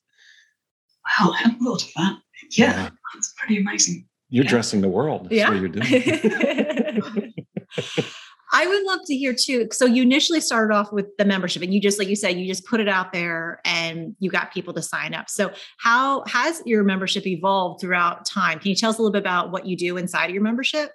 Wow, 1.18 1.32
I 1.32 1.38
hadn't 1.38 1.58
thought 1.60 1.82
of 1.82 1.90
that. 1.96 2.18
Yeah, 2.52 2.72
yeah. 2.72 2.90
that's 3.14 3.32
pretty 3.36 3.60
amazing. 3.60 4.06
You're 4.28 4.44
yeah. 4.44 4.50
dressing 4.50 4.80
the 4.80 4.88
world. 4.88 5.24
That's 5.24 5.34
yeah. 5.34 5.48
what 5.48 5.60
you're 5.60 5.68
doing. 5.68 7.34
I 8.52 8.66
would 8.68 8.84
love 8.84 9.00
to 9.06 9.16
hear 9.16 9.34
too. 9.34 9.68
So 9.72 9.84
you 9.84 10.02
initially 10.02 10.40
started 10.40 10.72
off 10.72 10.92
with 10.92 11.06
the 11.18 11.24
membership 11.24 11.62
and 11.62 11.74
you 11.74 11.80
just 11.80 11.98
like 11.98 12.06
you 12.06 12.14
said, 12.14 12.38
you 12.38 12.46
just 12.46 12.64
put 12.64 12.78
it 12.78 12.88
out 12.88 13.12
there 13.12 13.60
and 13.64 14.14
you 14.20 14.30
got 14.30 14.52
people 14.52 14.72
to 14.74 14.82
sign 14.82 15.12
up. 15.12 15.28
So 15.28 15.50
how 15.78 16.22
has 16.26 16.62
your 16.64 16.84
membership 16.84 17.26
evolved 17.26 17.80
throughout 17.80 18.26
time? 18.26 18.60
Can 18.60 18.68
you 18.70 18.76
tell 18.76 18.90
us 18.90 18.98
a 18.98 19.02
little 19.02 19.12
bit 19.12 19.22
about 19.22 19.50
what 19.50 19.66
you 19.66 19.76
do 19.76 19.96
inside 19.96 20.26
of 20.26 20.34
your 20.34 20.42
membership? 20.42 20.92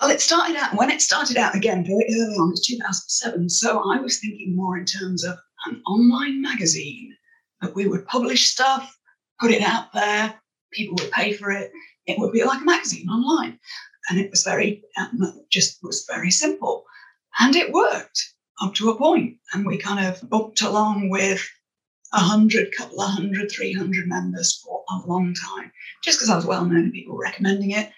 Well, 0.00 0.10
it 0.10 0.20
started 0.20 0.56
out 0.56 0.76
when 0.76 0.90
it 0.90 1.00
started 1.00 1.38
out 1.38 1.54
again 1.54 1.82
very 1.84 2.04
early 2.10 2.36
on, 2.36 2.48
it 2.48 2.50
was 2.50 2.66
2007. 2.66 3.48
So 3.48 3.90
I 3.90 3.98
was 3.98 4.20
thinking 4.20 4.54
more 4.54 4.76
in 4.76 4.84
terms 4.84 5.24
of 5.24 5.38
an 5.66 5.82
online 5.86 6.42
magazine 6.42 7.16
that 7.60 7.74
we 7.74 7.86
would 7.86 8.06
publish 8.06 8.46
stuff, 8.46 8.98
put 9.40 9.50
it 9.50 9.62
out 9.62 9.92
there, 9.92 10.34
people 10.72 10.96
would 11.00 11.12
pay 11.12 11.32
for 11.32 11.50
it. 11.50 11.70
It 12.06 12.18
would 12.18 12.32
be 12.32 12.44
like 12.44 12.62
a 12.62 12.64
magazine 12.64 13.08
online. 13.08 13.58
And 14.08 14.18
it 14.18 14.30
was 14.30 14.42
very, 14.42 14.82
um, 14.96 15.42
just 15.50 15.82
was 15.82 16.06
very 16.08 16.30
simple. 16.30 16.84
And 17.38 17.54
it 17.54 17.72
worked 17.72 18.34
up 18.60 18.74
to 18.74 18.90
a 18.90 18.96
point. 18.96 19.36
And 19.52 19.66
we 19.66 19.78
kind 19.78 20.04
of 20.04 20.28
booked 20.28 20.62
along 20.62 21.10
with 21.10 21.46
a 22.12 22.20
hundred, 22.20 22.72
couple 22.76 23.00
of 23.00 23.10
hundred, 23.10 23.50
300 23.50 24.08
members 24.08 24.62
for 24.64 24.82
a 24.88 25.06
long 25.06 25.34
time, 25.34 25.70
just 26.02 26.18
because 26.18 26.30
I 26.30 26.36
was 26.36 26.46
well 26.46 26.64
known 26.64 26.84
and 26.84 26.92
people 26.92 27.18
recommending 27.18 27.72
it. 27.72 27.90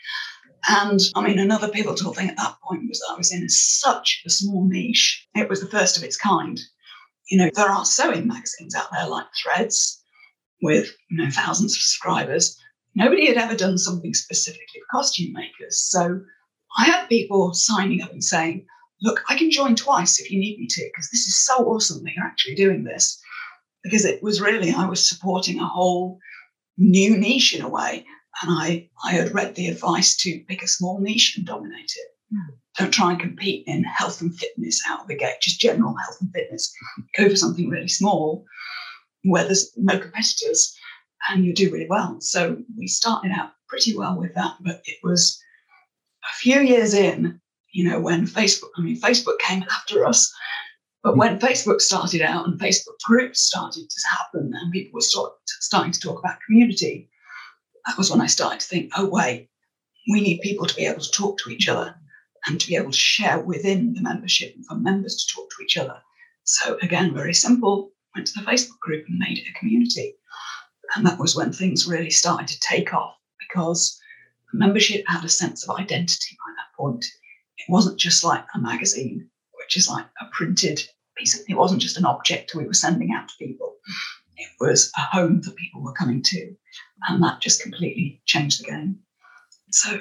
And 0.69 1.01
I 1.15 1.23
mean, 1.23 1.39
another 1.39 1.69
pivotal 1.69 2.13
thing 2.13 2.29
at 2.29 2.37
that 2.37 2.57
point 2.63 2.89
was 2.89 2.99
that 2.99 3.15
I 3.15 3.17
was 3.17 3.33
in 3.33 3.49
such 3.49 4.23
a 4.27 4.31
small 4.31 4.67
niche. 4.69 5.27
It 5.35 5.49
was 5.49 5.61
the 5.61 5.69
first 5.69 5.97
of 5.97 6.03
its 6.03 6.17
kind. 6.17 6.61
You 7.31 7.39
know, 7.39 7.51
there 7.55 7.71
are 7.71 7.85
sewing 7.85 8.27
magazines 8.27 8.75
out 8.75 8.89
there 8.93 9.07
like 9.07 9.27
Threads 9.43 10.03
with, 10.63 10.93
you 11.11 11.23
know, 11.23 11.31
thousands 11.31 11.75
of 11.75 11.81
subscribers. 11.81 12.59
Nobody 12.97 13.27
had 13.27 13.37
ever 13.37 13.55
done 13.57 13.79
something 13.79 14.13
specifically 14.13 14.81
for 14.81 14.99
costume 14.99 15.33
makers. 15.33 15.81
So 15.81 16.21
I 16.77 16.85
had 16.87 17.07
people 17.09 17.55
signing 17.55 18.03
up 18.03 18.11
and 18.13 18.23
saying, 18.23 18.67
look, 19.01 19.23
I 19.29 19.37
can 19.37 19.51
join 19.51 19.77
twice 19.77 20.21
if 20.21 20.31
you 20.31 20.39
need 20.41 20.59
me 20.59 20.67
to, 20.69 20.91
because 20.93 21.09
this 21.11 21.27
is 21.27 21.39
so 21.39 21.65
awesome 21.67 22.03
that 22.03 22.13
you're 22.15 22.27
actually 22.27 22.57
doing 22.57 22.85
this. 22.85 23.21
Because 23.85 24.05
it 24.05 24.23
was 24.23 24.41
really, 24.41 24.73
I 24.73 24.87
was 24.87 25.09
supporting 25.09 25.61
a 25.61 25.67
whole 25.67 26.19
new 26.77 27.17
niche 27.17 27.55
in 27.55 27.63
a 27.63 27.69
way. 27.69 28.05
And 28.43 28.51
I, 28.53 28.89
I 29.05 29.13
had 29.13 29.35
read 29.35 29.55
the 29.55 29.69
advice 29.69 30.17
to 30.19 30.45
pick 30.49 30.63
a 30.63 30.69
small 30.69 31.01
niche 31.01 31.35
and 31.37 31.47
dominate 31.47 31.93
it. 31.97 32.09
Don't 32.79 32.93
try 32.93 33.11
and 33.11 33.21
compete 33.21 33.65
in 33.67 33.85
health 33.85 34.21
and 34.21 34.35
fitness 34.35 34.81
out 34.89 35.03
of 35.03 35.09
the 35.09 35.17
gate, 35.17 35.41
just 35.43 35.61
general 35.61 35.95
health 35.97 36.19
and 36.21 36.33
fitness. 36.33 36.73
Go 37.17 37.29
for 37.29 37.37
something 37.37 37.69
really 37.69 37.89
small 37.89 38.45
where 39.25 39.45
there's 39.45 39.71
no 39.77 39.99
competitors 39.99 40.75
and 41.29 41.45
you 41.45 41.55
do 41.55 41.71
really 41.71 41.89
well. 41.89 42.17
So 42.21 42.57
we 42.79 42.87
started 42.87 43.33
out 43.33 43.51
pretty 43.69 43.97
well 43.97 44.19
with 44.19 44.35
that, 44.35 44.55
but 44.61 44.81
it 44.85 44.99
was 45.03 45.41
a 46.25 46.35
few 46.37 46.61
years 46.61 46.95
in, 46.95 47.41
you 47.73 47.89
know, 47.89 48.01
when 48.01 48.27
Facebook, 48.27 48.71
I 48.77 48.83
mean, 48.83 49.01
Facebook 49.01 49.39
came 49.41 49.65
after 49.71 50.07
us, 50.07 50.33
but 51.03 51.17
when 51.17 51.39
Facebook 51.39 51.81
started 51.81 52.23
out 52.23 52.47
and 52.47 52.59
Facebook 52.59 52.99
groups 53.05 53.41
started 53.41 53.89
to 53.89 54.09
happen 54.09 54.53
and 54.55 54.73
people 54.73 54.93
were 54.95 55.03
start, 55.03 55.33
starting 55.47 55.93
to 55.93 56.01
talk 56.01 56.19
about 56.19 56.39
community, 56.47 57.11
that 57.87 57.99
was 57.99 58.11
when 58.11 58.21
I 58.21 58.27
started 58.27 58.61
to 58.61 58.67
think, 58.67 58.93
oh, 58.97 59.09
wait, 59.09 59.49
we 60.11 60.21
need 60.21 60.41
people 60.41 60.67
to 60.67 60.75
be 60.75 60.87
able 60.87 61.01
to 61.01 61.11
talk 61.11 61.39
to 61.39 61.51
each 61.51 61.69
other 61.69 61.95
and 62.47 62.61
to 62.61 62.67
be 62.67 62.77
able 62.77 62.91
to 62.91 62.97
share 62.97 63.41
within 63.41 63.95
the 63.95 64.01
membership 64.01 64.55
and 64.55 64.67
for 64.67 64.75
members 64.75 65.17
to 65.17 65.35
talk 65.35 65.51
to 65.51 65.63
each 65.63 65.77
other. 65.77 66.01
So, 66.45 66.79
again, 66.83 67.15
very 67.15 67.35
simple, 67.35 67.93
went 68.15 68.27
to 68.29 68.41
the 68.41 68.47
Facebook 68.47 68.79
group 68.81 69.05
and 69.09 69.19
made 69.19 69.39
it 69.39 69.49
a 69.49 69.59
community. 69.59 70.15
And 70.97 71.07
that 71.07 71.19
was 71.19 71.37
when 71.37 71.53
things 71.53 71.87
really 71.87 72.11
started 72.11 72.49
to 72.49 72.61
take 72.61 72.93
off 72.93 73.15
because 73.39 74.01
membership 74.53 75.05
had 75.07 75.25
a 75.25 75.29
sense 75.29 75.69
of 75.69 75.77
identity 75.77 76.37
by 76.45 76.53
that 76.57 76.77
point. 76.77 77.05
It 77.59 77.71
wasn't 77.71 77.99
just 77.99 78.25
like 78.25 78.45
a 78.55 78.59
magazine, 78.59 79.29
which 79.59 79.77
is 79.77 79.89
like 79.89 80.07
a 80.21 80.27
printed 80.33 80.83
piece 81.17 81.39
of, 81.39 81.45
it 81.49 81.55
wasn't 81.55 81.83
just 81.83 81.99
an 81.99 82.07
object 82.07 82.55
we 82.55 82.67
were 82.67 82.75
sending 82.75 83.13
out 83.13 83.29
to 83.29 83.35
people. 83.39 83.77
It 84.37 84.49
was 84.59 84.91
a 84.97 85.03
home 85.03 85.43
that 85.43 85.57
people 85.57 85.83
were 85.83 85.93
coming 85.93 86.23
to 86.23 86.57
and 87.09 87.23
that 87.23 87.41
just 87.41 87.63
completely 87.63 88.23
changed 88.27 88.61
the 88.61 88.71
game. 88.71 88.99
So 89.71 90.01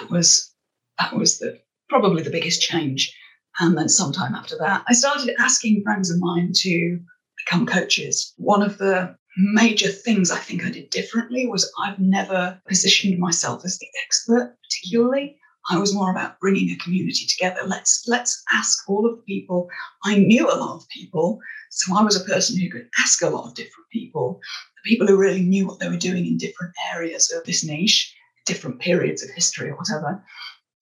that 0.00 0.10
was 0.10 0.52
that 0.98 1.14
was 1.14 1.38
the 1.38 1.60
probably 1.88 2.22
the 2.22 2.30
biggest 2.30 2.62
change. 2.62 3.14
Um, 3.60 3.68
and 3.68 3.78
then 3.78 3.88
sometime 3.88 4.34
after 4.34 4.56
that, 4.58 4.84
I 4.88 4.92
started 4.92 5.34
asking 5.38 5.82
friends 5.82 6.10
of 6.10 6.20
mine 6.20 6.52
to 6.56 7.00
become 7.44 7.66
coaches. 7.66 8.34
One 8.36 8.62
of 8.62 8.78
the 8.78 9.16
major 9.36 9.88
things 9.88 10.30
I 10.30 10.38
think 10.38 10.64
I 10.64 10.70
did 10.70 10.90
differently 10.90 11.46
was 11.46 11.70
I've 11.82 11.98
never 11.98 12.60
positioned 12.66 13.18
myself 13.18 13.64
as 13.64 13.78
the 13.78 13.88
expert 14.04 14.56
particularly. 14.62 15.38
I 15.68 15.78
was 15.78 15.94
more 15.94 16.10
about 16.10 16.38
bringing 16.38 16.70
a 16.70 16.76
community 16.76 17.26
together. 17.26 17.60
Let's 17.66 18.04
let's 18.06 18.42
ask 18.52 18.88
all 18.88 19.04
of 19.04 19.16
the 19.16 19.22
people. 19.22 19.68
I 20.04 20.16
knew 20.16 20.46
a 20.46 20.54
lot 20.56 20.76
of 20.76 20.88
people, 20.88 21.40
so 21.70 21.96
I 21.96 22.02
was 22.02 22.14
a 22.14 22.24
person 22.24 22.58
who 22.58 22.70
could 22.70 22.88
ask 23.00 23.20
a 23.22 23.28
lot 23.28 23.48
of 23.48 23.54
different 23.54 23.88
people, 23.92 24.40
the 24.76 24.88
people 24.88 25.06
who 25.06 25.16
really 25.16 25.42
knew 25.42 25.66
what 25.66 25.80
they 25.80 25.88
were 25.88 25.96
doing 25.96 26.24
in 26.24 26.38
different 26.38 26.72
areas 26.94 27.32
of 27.32 27.44
this 27.44 27.64
niche, 27.64 28.14
different 28.46 28.78
periods 28.78 29.24
of 29.24 29.30
history 29.30 29.70
or 29.70 29.76
whatever, 29.76 30.24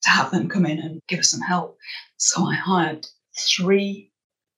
to 0.04 0.11
have 0.11 0.30
them 0.30 0.49
come 0.49 0.66
in 0.66 0.78
and 0.78 1.00
give 1.08 1.20
us 1.20 1.30
some 1.30 1.40
help. 1.40 1.76
So 2.16 2.44
I 2.44 2.54
hired 2.54 3.06
three 3.56 4.12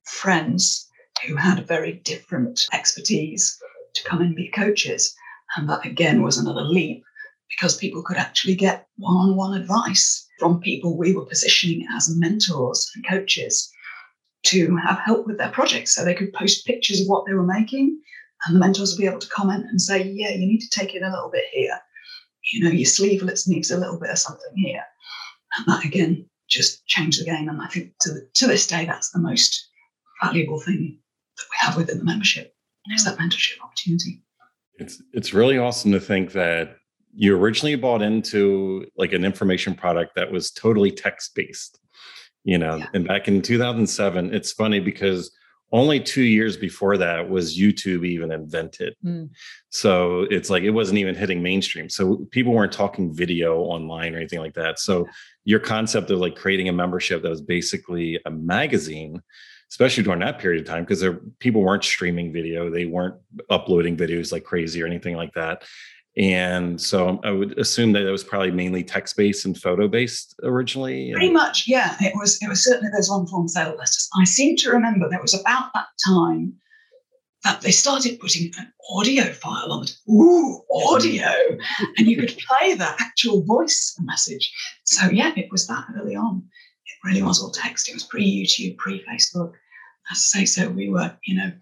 friends 0.05 0.89
who 1.27 1.37
had 1.37 1.67
very 1.67 1.95
different 2.05 2.61
expertise 2.73 3.59
to 3.95 4.05
come 4.05 4.21
and 4.21 4.35
be 4.35 4.51
coaches. 4.51 5.15
And 5.57 5.69
that 5.69 5.87
again 5.87 6.23
was 6.23 6.39
another 6.39 6.63
leap 6.63 7.03
because 7.49 7.77
people 7.77 8.03
could 8.03 8.17
actually 8.17 8.55
get 8.55 8.87
one 8.97 9.17
on 9.17 9.37
one 9.37 9.61
advice 9.61 10.27
from 10.39 10.61
people 10.61 10.97
we 10.97 11.15
were 11.15 11.25
positioning 11.25 11.87
as 11.95 12.15
mentors 12.17 12.91
and 12.95 13.07
coaches 13.09 13.71
to 14.45 14.77
have 14.77 14.99
help 14.99 15.27
with 15.27 15.39
their 15.39 15.51
projects. 15.51 15.95
So 15.95 16.05
they 16.05 16.15
could 16.15 16.33
post 16.33 16.67
pictures 16.67 17.01
of 17.01 17.07
what 17.07 17.25
they 17.27 17.35
were 17.35 17.47
making, 17.47 18.01
and 18.47 18.55
the 18.55 18.61
mentors 18.61 18.93
would 18.93 19.01
be 19.01 19.07
able 19.07 19.21
to 19.21 19.29
comment 19.29 19.65
and 19.69 19.81
say, 19.81 20.03
Yeah, 20.03 20.31
you 20.31 20.47
need 20.47 20.61
to 20.61 20.79
take 20.79 20.95
it 20.95 21.03
a 21.03 21.11
little 21.11 21.31
bit 21.31 21.45
here. 21.53 21.79
You 22.53 22.65
know, 22.65 22.71
your 22.71 22.87
sleevelets 22.87 23.49
needs 23.49 23.71
a 23.71 23.79
little 23.79 23.99
bit 23.99 24.11
of 24.11 24.19
something 24.19 24.53
here. 24.57 24.85
And 25.57 25.67
that 25.67 25.85
again 25.85 26.29
just 26.49 26.87
changed 26.87 27.21
the 27.21 27.25
game. 27.25 27.49
And 27.49 27.61
I 27.61 27.67
think 27.67 27.93
to, 28.03 28.21
to 28.35 28.47
this 28.47 28.67
day, 28.67 28.85
that's 28.85 29.11
the 29.11 29.19
most 29.19 29.69
valuable 30.23 30.61
thing 30.61 30.99
that 31.37 31.45
we 31.51 31.57
have 31.67 31.77
within 31.77 31.99
the 31.99 32.05
membership 32.05 32.55
is 32.95 33.05
that 33.05 33.19
mentorship 33.19 33.61
opportunity. 33.63 34.23
It's 34.79 35.03
it's 35.13 35.33
really 35.33 35.59
awesome 35.59 35.93
to 35.93 36.01
think 36.01 36.33
that 36.33 36.77
you 37.15 37.37
originally 37.37 37.77
bought 37.77 38.03
into 38.03 38.87
like 38.97 39.13
an 39.13 39.25
information 39.25 39.75
product 39.75 40.15
that 40.15 40.31
was 40.31 40.51
totally 40.51 40.91
text 40.91 41.35
based 41.35 41.81
you 42.45 42.59
know 42.59 42.77
yeah. 42.77 42.87
and 42.93 43.09
back 43.09 43.27
in 43.27 43.41
2007 43.41 44.35
it's 44.35 44.53
funny 44.53 44.79
because 44.79 45.31
only 45.73 45.99
two 46.01 46.23
years 46.23 46.57
before 46.57 46.97
that 46.97 47.29
was 47.29 47.59
youtube 47.59 48.07
even 48.07 48.31
invented. 48.31 48.95
Mm. 49.05 49.31
so 49.71 50.27
it's 50.31 50.51
like 50.51 50.63
it 50.63 50.71
wasn't 50.71 50.99
even 50.99 51.15
hitting 51.15 51.43
mainstream. 51.43 51.89
So 51.89 52.27
people 52.31 52.53
weren't 52.53 52.73
talking 52.73 53.15
video 53.15 53.59
online 53.59 54.15
or 54.15 54.19
anything 54.19 54.41
like 54.41 54.55
that. 54.55 54.79
So 54.79 55.07
your 55.45 55.61
concept 55.61 56.11
of 56.11 56.19
like 56.19 56.37
creating 56.37 56.69
a 56.69 56.73
membership 56.73 57.23
that 57.23 57.31
was 57.31 57.43
basically 57.43 58.21
a 58.27 58.31
magazine 58.31 59.23
especially 59.71 60.05
during 60.05 60.21
that 60.21 60.39
period 60.39 60.61
of 60.61 60.67
time 60.67 60.85
because 60.85 61.05
people 61.41 61.61
weren't 61.61 61.83
streaming 61.83 62.33
video. 62.33 62.71
They 62.71 62.85
weren't 62.85 63.17
uploading 63.51 63.97
videos 63.97 64.31
like 64.31 64.45
crazy 64.45 64.81
or 64.81 64.87
anything 64.87 65.17
like 65.17 65.33
that 65.35 65.65
and 66.17 66.81
so 66.81 67.21
I 67.25 67.31
would 67.31 67.59
assume 67.59 67.93
that 67.93 68.07
it 68.07 68.11
was 68.11 68.25
probably 68.25 68.51
mainly 68.51 68.83
text 68.83 69.17
based 69.17 69.45
and 69.45 69.57
photo 69.57 69.87
based 69.87 70.35
originally. 70.43 71.13
Pretty 71.13 71.31
much, 71.31 71.65
yeah. 71.67 71.97
It 72.01 72.15
was. 72.17 72.39
It 72.43 72.49
was 72.49 72.65
certainly 72.65 72.91
those 72.95 73.11
long 73.11 73.27
form 73.27 73.49
sale 73.49 73.71
letters. 73.71 74.09
I 74.19 74.25
seem 74.25 74.57
to 74.57 74.71
remember 74.71 75.09
there 75.09 75.21
was 75.21 75.39
about 75.39 75.73
that 75.75 75.87
time 76.07 76.55
that 77.45 77.61
they 77.61 77.71
started 77.71 78.19
putting 78.19 78.51
an 78.59 78.73
audio 78.91 79.25
file 79.25 79.73
on 79.73 79.85
it. 79.85 79.97
Ooh, 80.09 80.63
audio, 80.73 81.31
and 81.99 82.07
you 82.07 82.17
could 82.17 82.37
play 82.49 82.75
the 82.75 82.89
actual 82.99 83.45
voice 83.45 83.95
message. 84.01 84.51
So 84.85 85.11
yeah, 85.11 85.33
it 85.37 85.49
was 85.51 85.67
that 85.67 85.85
early 86.01 86.17
on. 86.17 86.43
It 86.87 87.09
really 87.09 87.23
was 87.23 87.43
all 87.43 87.51
text. 87.51 87.91
It 87.91 87.95
was 87.95 88.05
pre 88.05 88.25
YouTube, 88.25 88.79
pre 88.79 89.05
Facebook. 89.05 89.53
As 90.11 90.19
I 90.19 90.39
say, 90.39 90.45
so 90.47 90.71
we 90.71 90.89
were, 90.89 91.15
you 91.27 91.37
know, 91.37 91.53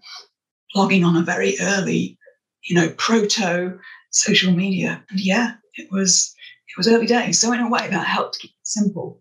blogging 0.73 1.05
on 1.05 1.17
a 1.17 1.21
very 1.23 1.55
early, 1.59 2.17
you 2.63 2.75
know, 2.75 2.89
proto 2.97 3.77
social 4.15 4.53
media. 4.53 5.03
And 5.09 5.19
yeah, 5.19 5.55
it 5.75 5.87
was 5.91 6.33
it 6.67 6.77
was 6.77 6.87
early 6.87 7.05
days. 7.05 7.39
So 7.39 7.51
in 7.53 7.59
a 7.59 7.69
way 7.69 7.87
that 7.89 8.05
helped 8.05 8.39
keep 8.39 8.51
it 8.51 8.67
simple 8.67 9.19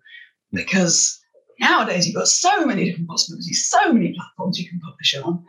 because 0.53 1.21
nowadays 1.61 2.07
you've 2.07 2.17
got 2.17 2.29
so 2.29 2.65
many 2.65 2.85
different 2.85 3.09
possibilities, 3.09 3.67
so 3.69 3.93
many 3.93 4.15
platforms 4.15 4.59
you 4.59 4.69
can 4.69 4.81
publish 4.81 5.17
on. 5.17 5.45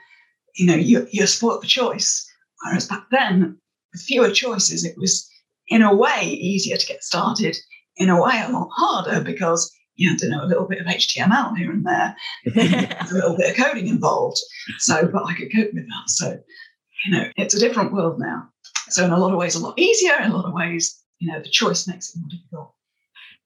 You 0.55 0.67
know, 0.67 0.75
you're, 0.75 1.07
you're 1.11 1.27
sport 1.27 1.61
for 1.61 1.67
choice. 1.67 2.25
Whereas 2.63 2.87
back 2.87 3.05
then, 3.11 3.57
with 3.91 4.01
fewer 4.01 4.31
choices, 4.31 4.85
it 4.85 4.95
was 4.97 5.29
in 5.67 5.81
a 5.81 5.95
way 5.95 6.23
easier 6.23 6.77
to 6.77 6.85
get 6.85 7.03
started, 7.03 7.57
in 7.97 8.09
a 8.09 8.21
way 8.21 8.41
a 8.41 8.51
lot 8.51 8.69
harder 8.71 9.21
because 9.21 9.71
you 9.95 10.09
had 10.09 10.19
to 10.19 10.29
know 10.29 10.43
a 10.43 10.47
little 10.47 10.67
bit 10.67 10.79
of 10.79 10.87
HTML 10.87 11.57
here 11.57 11.71
and 11.71 11.85
there, 11.85 12.15
a 12.55 13.13
little 13.13 13.37
bit 13.37 13.51
of 13.51 13.57
coding 13.57 13.87
involved. 13.87 14.37
So, 14.79 15.07
but 15.07 15.25
I 15.25 15.33
could 15.33 15.53
cope 15.53 15.73
with 15.73 15.87
that. 15.87 16.09
So, 16.09 16.37
you 17.05 17.11
know, 17.11 17.25
it's 17.37 17.53
a 17.53 17.59
different 17.59 17.93
world 17.93 18.19
now. 18.19 18.49
So 18.89 19.05
in 19.05 19.11
a 19.11 19.17
lot 19.17 19.31
of 19.31 19.37
ways, 19.37 19.55
a 19.55 19.59
lot 19.59 19.77
easier. 19.77 20.15
In 20.21 20.31
a 20.31 20.35
lot 20.35 20.45
of 20.45 20.53
ways, 20.53 21.01
you 21.19 21.31
know, 21.31 21.39
the 21.41 21.49
choice 21.49 21.87
makes 21.87 22.15
it 22.15 22.19
more 22.19 22.29
difficult. 22.29 22.75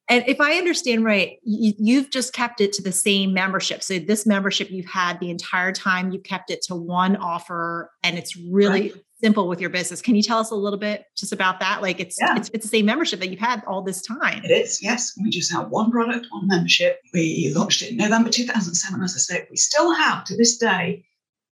And 0.10 0.24
if 0.28 0.42
I 0.42 0.54
understand 0.54 1.06
right, 1.06 1.38
you've 1.44 2.10
just 2.10 2.34
kept 2.34 2.62
it 2.62 2.74
to 2.74 2.82
the 2.82 2.92
same 2.92 3.32
membership. 3.32 3.84
So 3.84 4.00
this 4.00 4.26
membership 4.26 4.72
you've 4.72 4.88
had 4.88 5.20
the 5.20 5.30
entire 5.30 5.72
time, 5.72 6.12
you've 6.12 6.24
kept 6.24 6.50
it 6.50 6.64
to 6.64 6.76
one 6.76 7.16
offer, 7.16 7.92
and 8.04 8.18
it's 8.18 8.36
really 8.36 8.82
right. 8.82 8.94
simple 9.24 9.48
with 9.48 9.62
your 9.62 9.70
business. 9.70 10.02
Can 10.02 10.16
you 10.16 10.24
tell 10.24 10.40
us 10.40 10.50
a 10.50 10.56
little 10.56 10.80
bit 10.80 11.06
just 11.16 11.32
about 11.32 11.60
that? 11.60 11.84
Like 11.84 12.00
it's, 12.00 12.18
yeah. 12.20 12.36
it's 12.38 12.50
it's 12.56 12.66
the 12.66 12.70
same 12.70 12.88
membership 12.88 13.20
that 13.20 13.30
you've 13.30 13.40
had 13.40 13.64
all 13.68 13.84
this 13.84 14.02
time. 14.02 14.44
It 14.44 14.50
is, 14.50 14.82
yes. 14.82 15.14
We 15.22 15.30
just 15.30 15.54
have 15.54 15.70
one 15.70 15.92
product, 15.92 16.26
one 16.32 16.48
membership. 16.48 16.98
We 17.14 17.54
launched 17.56 17.84
it 17.84 17.92
in 17.92 17.98
November 17.98 18.32
2007. 18.32 19.04
As 19.04 19.14
I 19.14 19.20
said, 19.20 19.48
we 19.52 19.58
still 19.58 19.94
have 19.94 20.24
to 20.26 20.36
this 20.36 20.58
day 20.58 21.06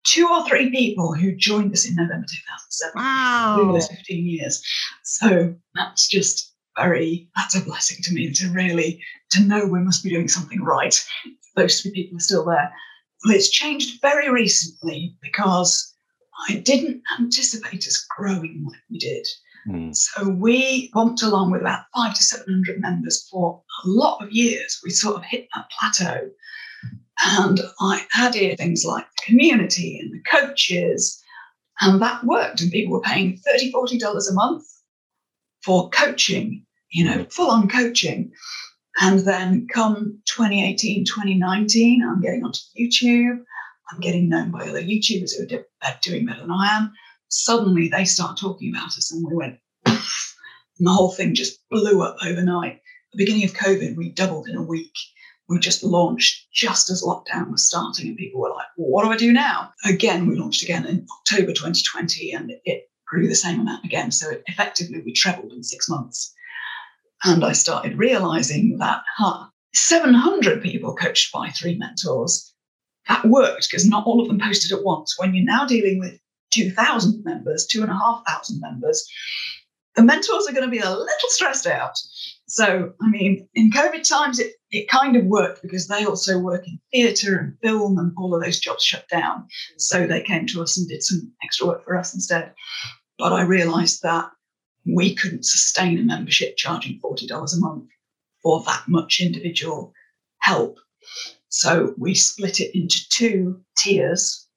two 0.04 0.28
or 0.28 0.48
three 0.48 0.70
people 0.70 1.14
who 1.14 1.36
joined 1.36 1.72
us 1.74 1.88
in 1.88 1.96
November 1.96 2.26
2007. 2.28 2.94
Wow. 2.96 3.58
Over 3.60 3.74
those 3.74 3.88
15 3.88 4.26
years. 4.26 4.64
So 5.04 5.56
that's 5.76 6.08
just 6.08 6.54
very, 6.78 7.30
that's 7.36 7.56
a 7.56 7.62
blessing 7.62 7.98
to 8.04 8.14
me 8.14 8.32
to 8.34 8.50
really, 8.50 9.02
to 9.32 9.42
know 9.42 9.66
we 9.66 9.80
must 9.80 10.04
be 10.04 10.10
doing 10.10 10.28
something 10.28 10.62
right. 10.62 11.00
Those 11.56 11.82
three 11.82 11.92
people 11.92 12.18
are 12.18 12.22
still 12.22 12.46
there. 12.46 12.72
Well, 13.26 13.36
it's 13.36 13.50
changed 13.50 14.02
very 14.02 14.30
recently 14.30 15.16
because 15.22 15.94
I 16.50 16.56
didn't 16.56 17.02
anticipate 17.20 17.88
us 17.88 18.06
growing 18.18 18.66
like 18.66 18.82
we 18.90 18.98
did. 18.98 19.28
Mm. 19.68 19.96
So 19.96 20.30
we 20.30 20.90
bumped 20.94 21.22
along 21.22 21.52
with 21.52 21.62
about 21.62 21.86
five 21.96 22.14
to 22.16 22.24
700 22.24 22.82
members 22.82 23.28
for 23.32 23.62
a 23.86 23.88
lot 23.88 24.22
of 24.22 24.32
years. 24.32 24.80
We 24.84 24.90
sort 24.90 25.16
of 25.16 25.24
hit 25.24 25.48
that 25.56 25.70
plateau. 25.70 26.30
And 27.26 27.62
I 27.80 28.06
added 28.16 28.58
things 28.58 28.84
like 28.86 29.06
the 29.06 29.24
community 29.26 30.00
and 30.00 30.12
the 30.12 30.22
coaches, 30.30 31.22
and 31.80 32.02
that 32.02 32.24
worked. 32.24 32.62
And 32.62 32.72
people 32.72 32.94
were 32.94 33.02
paying 33.02 33.40
$30, 33.62 33.72
$40 33.72 34.30
a 34.30 34.34
month 34.34 34.66
for 35.64 35.90
coaching, 35.90 36.66
you 36.92 37.06
know, 37.06 37.26
full 37.30 37.50
on 37.50 37.70
coaching. 37.70 38.32
And 39.00 39.20
then 39.20 39.68
come 39.74 40.20
2018, 40.26 41.06
2019, 41.06 42.04
I'm 42.04 42.22
getting 42.22 42.44
onto 42.44 42.60
YouTube. 42.80 43.44
I'm 43.92 44.00
getting 44.00 44.30
known 44.30 44.52
by 44.52 44.68
other 44.68 44.82
YouTubers 44.82 45.32
who 45.38 45.56
are 45.56 45.66
uh, 45.82 45.94
doing 46.02 46.26
better 46.26 46.42
than 46.42 46.52
I 46.52 46.78
am. 46.78 46.94
Suddenly 47.30 47.88
they 47.88 48.06
start 48.06 48.38
talking 48.38 48.74
about 48.74 48.88
us, 48.88 49.12
and 49.12 49.26
we 49.26 49.36
went, 49.36 49.58
and 49.86 49.98
the 50.80 50.92
whole 50.92 51.12
thing 51.12 51.34
just 51.34 51.60
blew 51.70 52.04
up 52.04 52.18
overnight. 52.24 52.82
the 53.12 53.18
beginning 53.18 53.44
of 53.44 53.54
COVID, 53.54 53.96
we 53.96 54.10
doubled 54.10 54.48
in 54.48 54.56
a 54.56 54.64
week 54.64 54.94
we 55.50 55.60
just 55.60 55.84
launched 55.84 56.48
just 56.54 56.90
as 56.90 57.04
lockdown 57.04 57.52
was 57.52 57.68
starting, 57.68 58.08
and 58.08 58.18
people 58.18 58.40
were 58.42 58.50
like, 58.50 58.68
well, 58.78 58.90
what 58.90 59.04
do 59.04 59.12
I 59.12 59.18
do 59.18 59.34
now? 59.34 59.72
Again, 59.86 60.28
we 60.28 60.36
launched 60.36 60.64
again 60.64 60.86
in 60.86 61.06
October 61.20 61.52
2020, 61.52 62.32
and 62.32 62.54
it 62.66 62.90
grew 63.06 63.28
the 63.28 63.36
same 63.36 63.60
amount 63.60 63.86
again. 63.86 64.12
So 64.12 64.32
effectively, 64.48 65.02
we 65.06 65.14
trebled 65.14 65.52
in 65.52 65.64
six 65.64 65.90
months. 65.90 66.34
And 67.24 67.44
I 67.44 67.54
started 67.54 67.98
realizing 67.98 68.78
that, 68.80 69.04
huh, 69.18 69.46
700 69.74 70.62
people 70.62 70.96
coached 70.96 71.32
by 71.32 71.50
three 71.50 71.78
mentors. 71.78 72.54
That 73.08 73.26
worked 73.26 73.68
because 73.70 73.88
not 73.88 74.06
all 74.06 74.22
of 74.22 74.28
them 74.28 74.40
posted 74.40 74.72
at 74.72 74.84
once. 74.84 75.16
When 75.18 75.34
you're 75.34 75.46
now 75.46 75.66
dealing 75.66 76.00
with 76.00 76.20
2,000 76.52 77.24
members, 77.26 77.66
2,500 77.68 78.62
members, 78.62 79.06
the 79.96 80.04
mentors 80.04 80.48
are 80.48 80.54
going 80.54 80.66
to 80.66 80.72
be 80.72 80.80
a 80.80 80.90
little 80.90 81.30
stressed 81.30 81.68
out. 81.68 81.98
So, 82.48 82.94
I 83.02 83.10
mean, 83.10 83.48
in 83.56 83.72
COVID 83.72 84.08
times, 84.08 84.40
it, 84.40 84.54
it 84.74 84.90
kind 84.90 85.16
of 85.16 85.26
worked 85.26 85.62
because 85.62 85.88
they 85.88 86.04
also 86.04 86.40
work 86.40 86.68
in 86.68 86.80
theatre 86.92 87.38
and 87.38 87.58
film, 87.62 88.00
and 88.00 88.12
all 88.18 88.34
of 88.34 88.42
those 88.44 88.60
jobs 88.60 88.84
shut 88.84 89.08
down. 89.08 89.48
So 89.78 90.08
they 90.08 90.22
came 90.22 90.48
to 90.48 90.64
us 90.64 90.78
and 90.78 90.88
did 90.88 91.04
some 91.04 91.32
extra 91.44 91.68
work 91.68 91.86
for 91.86 91.96
us 91.96 92.14
instead. 92.14 92.54
But 93.20 93.34
I 93.34 93.44
realised 93.44 94.02
that 94.02 94.32
we 94.86 95.14
couldn't 95.14 95.46
sustain 95.46 96.00
a 96.00 96.02
membership 96.02 96.58
charging 96.58 97.00
$40 97.00 97.30
a 97.32 97.60
month 97.60 97.86
for 98.42 98.64
that 98.64 98.84
much 98.88 99.22
individual 99.22 99.94
help. 100.40 100.80
So 101.50 101.94
we 102.00 102.16
split 102.16 102.60
it 102.60 102.76
into 102.76 103.08
two 103.10 103.62
tiers 103.78 104.48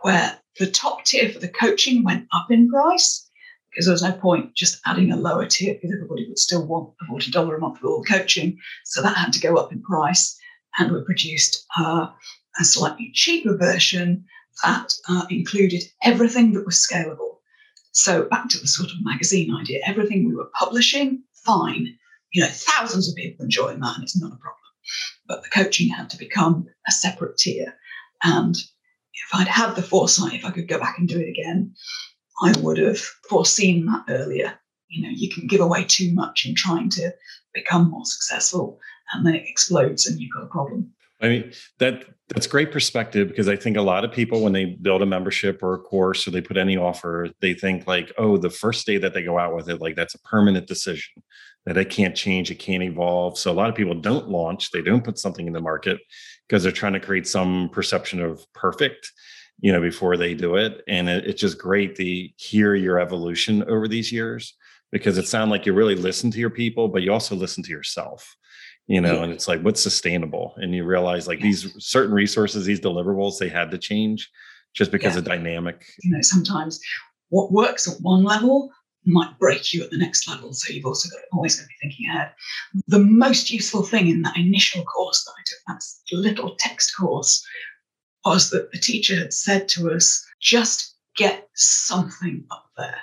where 0.00 0.38
the 0.58 0.70
top 0.70 1.04
tier 1.04 1.28
for 1.28 1.40
the 1.40 1.48
coaching 1.48 2.04
went 2.04 2.26
up 2.32 2.50
in 2.50 2.70
price 2.70 3.28
because 3.72 3.86
there 3.86 3.94
was 3.94 4.02
no 4.02 4.12
point 4.12 4.54
just 4.54 4.80
adding 4.84 5.10
a 5.10 5.16
lower 5.16 5.46
tier 5.46 5.74
because 5.74 5.92
everybody 5.92 6.28
would 6.28 6.38
still 6.38 6.66
want 6.66 6.92
a 7.00 7.12
$40 7.12 7.56
a 7.56 7.58
month 7.58 7.78
for 7.78 7.86
all 7.86 8.02
the 8.02 8.10
coaching. 8.10 8.58
So 8.84 9.00
that 9.00 9.16
had 9.16 9.32
to 9.32 9.40
go 9.40 9.56
up 9.56 9.72
in 9.72 9.82
price. 9.82 10.38
And 10.78 10.92
we 10.92 11.02
produced 11.04 11.66
uh, 11.78 12.08
a 12.60 12.64
slightly 12.64 13.10
cheaper 13.14 13.56
version 13.56 14.24
that 14.62 14.92
uh, 15.08 15.24
included 15.30 15.82
everything 16.02 16.52
that 16.52 16.66
was 16.66 16.86
scalable. 16.86 17.38
So 17.92 18.24
back 18.24 18.48
to 18.50 18.58
the 18.58 18.66
sort 18.66 18.90
of 18.90 18.96
magazine 19.04 19.54
idea, 19.54 19.80
everything 19.86 20.28
we 20.28 20.34
were 20.34 20.50
publishing, 20.58 21.22
fine. 21.44 21.98
You 22.32 22.42
know, 22.42 22.48
thousands 22.50 23.08
of 23.08 23.14
people 23.14 23.44
enjoying 23.44 23.80
that, 23.80 23.94
and 23.94 24.02
it's 24.02 24.18
not 24.18 24.32
a 24.32 24.36
problem. 24.36 24.58
But 25.28 25.42
the 25.42 25.50
coaching 25.50 25.88
had 25.88 26.08
to 26.10 26.18
become 26.18 26.66
a 26.88 26.92
separate 26.92 27.36
tier. 27.36 27.74
And 28.22 28.56
if 28.56 29.34
I'd 29.34 29.48
had 29.48 29.74
the 29.74 29.82
foresight, 29.82 30.34
if 30.34 30.44
I 30.44 30.50
could 30.50 30.68
go 30.68 30.78
back 30.78 30.98
and 30.98 31.06
do 31.06 31.18
it 31.18 31.28
again, 31.28 31.74
I 32.40 32.54
would 32.60 32.78
have 32.78 32.98
foreseen 33.28 33.86
that 33.86 34.04
earlier. 34.08 34.54
You 34.88 35.02
know, 35.02 35.10
you 35.10 35.30
can 35.30 35.46
give 35.46 35.60
away 35.60 35.84
too 35.84 36.12
much 36.12 36.44
in 36.46 36.54
trying 36.54 36.90
to 36.90 37.12
become 37.54 37.90
more 37.90 38.04
successful, 38.04 38.78
and 39.12 39.26
then 39.26 39.34
it 39.34 39.44
explodes, 39.46 40.06
and 40.06 40.20
you've 40.20 40.32
got 40.32 40.44
a 40.44 40.48
problem. 40.48 40.92
I 41.22 41.28
mean 41.28 41.52
that 41.78 42.04
that's 42.28 42.46
great 42.46 42.72
perspective 42.72 43.28
because 43.28 43.48
I 43.48 43.56
think 43.56 43.76
a 43.76 43.82
lot 43.82 44.04
of 44.04 44.10
people 44.10 44.42
when 44.42 44.52
they 44.52 44.64
build 44.64 45.02
a 45.02 45.06
membership 45.06 45.62
or 45.62 45.74
a 45.74 45.78
course 45.78 46.26
or 46.26 46.30
they 46.30 46.40
put 46.40 46.56
any 46.56 46.76
offer, 46.76 47.28
they 47.40 47.54
think 47.54 47.86
like, 47.86 48.12
oh, 48.18 48.36
the 48.36 48.50
first 48.50 48.86
day 48.86 48.96
that 48.98 49.14
they 49.14 49.22
go 49.22 49.38
out 49.38 49.54
with 49.54 49.68
it, 49.68 49.80
like 49.80 49.94
that's 49.94 50.14
a 50.14 50.20
permanent 50.20 50.66
decision 50.66 51.22
that 51.66 51.76
it 51.76 51.90
can't 51.90 52.16
change, 52.16 52.50
it 52.50 52.56
can't 52.56 52.82
evolve. 52.82 53.38
So 53.38 53.52
a 53.52 53.54
lot 53.54 53.68
of 53.68 53.76
people 53.76 53.94
don't 53.94 54.28
launch, 54.28 54.70
they 54.70 54.82
don't 54.82 55.04
put 55.04 55.18
something 55.18 55.46
in 55.46 55.52
the 55.52 55.60
market 55.60 56.00
because 56.48 56.62
they're 56.62 56.72
trying 56.72 56.94
to 56.94 57.00
create 57.00 57.28
some 57.28 57.68
perception 57.70 58.20
of 58.20 58.44
perfect 58.52 59.12
you 59.62 59.72
know 59.72 59.80
before 59.80 60.18
they 60.18 60.34
do 60.34 60.56
it 60.56 60.82
and 60.86 61.08
it, 61.08 61.24
it's 61.24 61.40
just 61.40 61.56
great 61.56 61.96
to 61.96 62.28
hear 62.36 62.74
your 62.74 62.98
evolution 62.98 63.62
over 63.64 63.88
these 63.88 64.12
years 64.12 64.54
because 64.90 65.16
it 65.16 65.26
sounds 65.26 65.50
like 65.50 65.64
you 65.64 65.72
really 65.72 65.94
listen 65.94 66.30
to 66.30 66.38
your 66.38 66.50
people 66.50 66.88
but 66.88 67.00
you 67.02 67.10
also 67.10 67.34
listen 67.34 67.62
to 67.62 67.70
yourself 67.70 68.36
you 68.88 69.00
know 69.00 69.14
yeah. 69.14 69.22
and 69.22 69.32
it's 69.32 69.48
like 69.48 69.62
what's 69.62 69.80
sustainable 69.80 70.52
and 70.56 70.74
you 70.74 70.84
realize 70.84 71.26
like 71.26 71.38
yeah. 71.38 71.46
these 71.46 71.74
certain 71.78 72.12
resources 72.12 72.66
these 72.66 72.80
deliverables 72.80 73.38
they 73.38 73.48
had 73.48 73.70
to 73.70 73.78
change 73.78 74.30
just 74.74 74.90
because 74.90 75.14
yeah. 75.14 75.20
of 75.20 75.24
dynamic 75.24 75.86
you 76.02 76.10
know 76.10 76.20
sometimes 76.20 76.80
what 77.30 77.52
works 77.52 77.88
at 77.88 77.96
one 78.02 78.24
level 78.24 78.70
might 79.04 79.36
break 79.38 79.72
you 79.72 79.82
at 79.82 79.90
the 79.90 79.98
next 79.98 80.28
level 80.28 80.52
so 80.52 80.72
you've 80.72 80.86
also 80.86 81.08
got 81.08 81.18
to 81.18 81.26
always 81.32 81.56
got 81.56 81.62
to 81.62 81.68
be 81.68 81.74
thinking 81.80 82.06
ahead 82.08 82.32
the 82.88 82.98
most 82.98 83.50
useful 83.50 83.82
thing 83.82 84.08
in 84.08 84.22
that 84.22 84.36
initial 84.36 84.84
course 84.84 85.24
that 85.24 85.32
i 85.38 85.42
took 85.44 85.80
that 86.12 86.16
little 86.16 86.56
text 86.58 86.92
course 86.96 87.44
was 88.24 88.50
that 88.50 88.70
the 88.72 88.78
teacher 88.78 89.16
had 89.16 89.32
said 89.32 89.68
to 89.68 89.90
us, 89.90 90.24
just 90.40 90.94
get 91.16 91.48
something 91.54 92.44
up 92.50 92.66
there. 92.76 93.00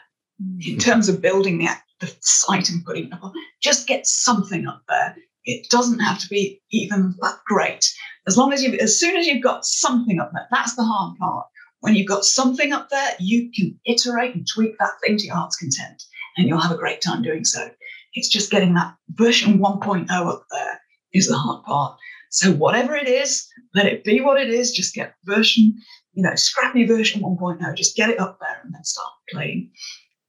In 0.66 0.74
hmm. 0.74 0.78
terms 0.78 1.10
of 1.10 1.22
building 1.22 1.58
the, 1.58 1.70
the 2.00 2.14
site 2.22 2.70
and 2.70 2.84
putting 2.86 3.08
it 3.08 3.14
up, 3.14 3.34
just 3.62 3.88
get 3.88 4.08
something 4.08 4.68
up 4.68 4.84
there. 4.88 5.16
It 5.46 5.70
doesn't 5.70 6.00
have 6.00 6.20
to 6.20 6.28
be 6.28 6.62
even 6.72 7.16
that 7.22 7.40
great. 7.46 7.86
As 8.28 8.38
long 8.38 8.54
as 8.54 8.64
you, 8.64 8.78
as 8.80 9.00
soon 9.00 9.18
as 9.18 9.26
you've 9.26 9.44
got 9.44 9.66
something 9.66 10.20
up 10.20 10.32
there, 10.34 10.48
that's 10.52 10.76
the 10.76 10.84
hard 10.84 11.18
part. 11.18 11.48
When 11.82 11.96
you've 11.96 12.08
got 12.08 12.26
something 12.26 12.74
up 12.74 12.90
there, 12.90 13.14
you 13.20 13.52
can 13.52 13.80
iterate 13.86 14.36
and 14.36 14.46
tweak 14.48 14.78
that 14.80 14.92
thing 15.04 15.18
to 15.18 15.26
your 15.26 15.36
heart's 15.36 15.56
content, 15.56 16.04
and 16.38 16.48
you'll 16.48 16.60
have 16.60 16.72
a 16.72 16.78
great 16.78 17.02
time 17.02 17.24
doing 17.24 17.46
so. 17.46 17.70
It's 18.14 18.28
just 18.28 18.52
getting 18.52 18.74
that 18.74 18.96
version 19.10 19.60
1.0 19.60 20.10
up 20.10 20.46
there 20.52 20.82
is 21.14 21.28
the 21.28 21.38
hard 21.38 21.64
part. 21.64 21.98
So 22.30 22.52
whatever 22.52 22.96
it 22.96 23.08
is, 23.08 23.48
let 23.74 23.86
it 23.86 24.04
be 24.04 24.22
what 24.22 24.40
it 24.40 24.50
is. 24.50 24.72
Just 24.72 24.94
get 24.94 25.14
version, 25.24 25.76
you 26.14 26.24
know, 26.24 26.36
scrappy 26.36 26.86
version 26.86 27.22
1.0. 27.22 27.76
Just 27.76 27.96
get 27.96 28.10
it 28.10 28.20
up 28.20 28.40
there 28.40 28.62
and 28.64 28.74
then 28.74 28.84
start 28.84 29.12
playing. 29.32 29.72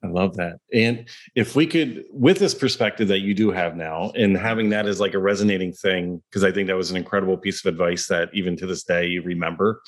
I 0.03 0.07
love 0.07 0.35
that. 0.37 0.57
And 0.73 1.07
if 1.35 1.55
we 1.55 1.67
could, 1.67 2.05
with 2.11 2.39
this 2.39 2.55
perspective 2.55 3.07
that 3.09 3.19
you 3.19 3.35
do 3.35 3.51
have 3.51 3.75
now, 3.75 4.11
and 4.15 4.35
having 4.35 4.69
that 4.71 4.87
as 4.87 4.99
like 4.99 5.13
a 5.13 5.19
resonating 5.19 5.73
thing, 5.73 6.23
because 6.29 6.43
I 6.43 6.51
think 6.51 6.67
that 6.67 6.75
was 6.75 6.89
an 6.89 6.97
incredible 6.97 7.37
piece 7.37 7.63
of 7.63 7.71
advice 7.71 8.07
that 8.07 8.29
even 8.33 8.57
to 8.57 8.65
this 8.65 8.83
day 8.83 9.05
you 9.05 9.21
remember, 9.21 9.81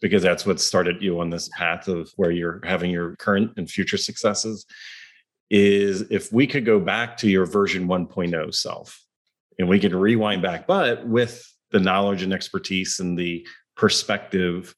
because 0.00 0.22
that's 0.22 0.46
what 0.46 0.60
started 0.60 1.02
you 1.02 1.20
on 1.20 1.30
this 1.30 1.48
path 1.48 1.88
of 1.88 2.10
where 2.16 2.30
you're 2.30 2.60
having 2.64 2.90
your 2.90 3.16
current 3.16 3.52
and 3.56 3.68
future 3.68 3.96
successes. 3.96 4.64
Is 5.50 6.02
if 6.10 6.32
we 6.32 6.46
could 6.46 6.64
go 6.64 6.78
back 6.80 7.16
to 7.18 7.30
your 7.30 7.46
version 7.46 7.86
1.0 7.86 8.54
self 8.54 9.00
and 9.58 9.68
we 9.68 9.80
could 9.80 9.94
rewind 9.94 10.42
back, 10.42 10.66
but 10.66 11.06
with 11.06 11.44
the 11.70 11.80
knowledge 11.80 12.22
and 12.22 12.32
expertise 12.32 13.00
and 13.00 13.18
the 13.18 13.46
perspective 13.76 14.74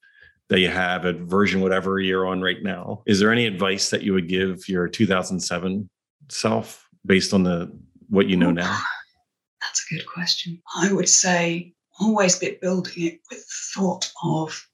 that 0.49 0.59
you 0.59 0.69
have 0.69 1.05
at 1.05 1.17
version 1.17 1.61
whatever 1.61 1.99
you're 1.99 2.27
on 2.27 2.41
right 2.41 2.61
now. 2.63 3.03
Is 3.05 3.19
there 3.19 3.31
any 3.31 3.45
advice 3.45 3.89
that 3.91 4.01
you 4.01 4.13
would 4.13 4.27
give 4.27 4.67
your 4.67 4.87
2007 4.87 5.89
self 6.29 6.87
based 7.05 7.33
on 7.33 7.43
the 7.43 7.71
what 8.09 8.27
you 8.27 8.35
know 8.35 8.51
now? 8.51 8.79
That's 9.61 9.85
a 9.89 9.95
good 9.95 10.05
question. 10.07 10.61
I 10.75 10.91
would 10.91 11.09
say 11.09 11.73
always 11.99 12.39
be 12.39 12.57
building 12.61 13.05
it 13.05 13.19
with 13.29 13.45
thought 13.73 14.11
of 14.23 14.65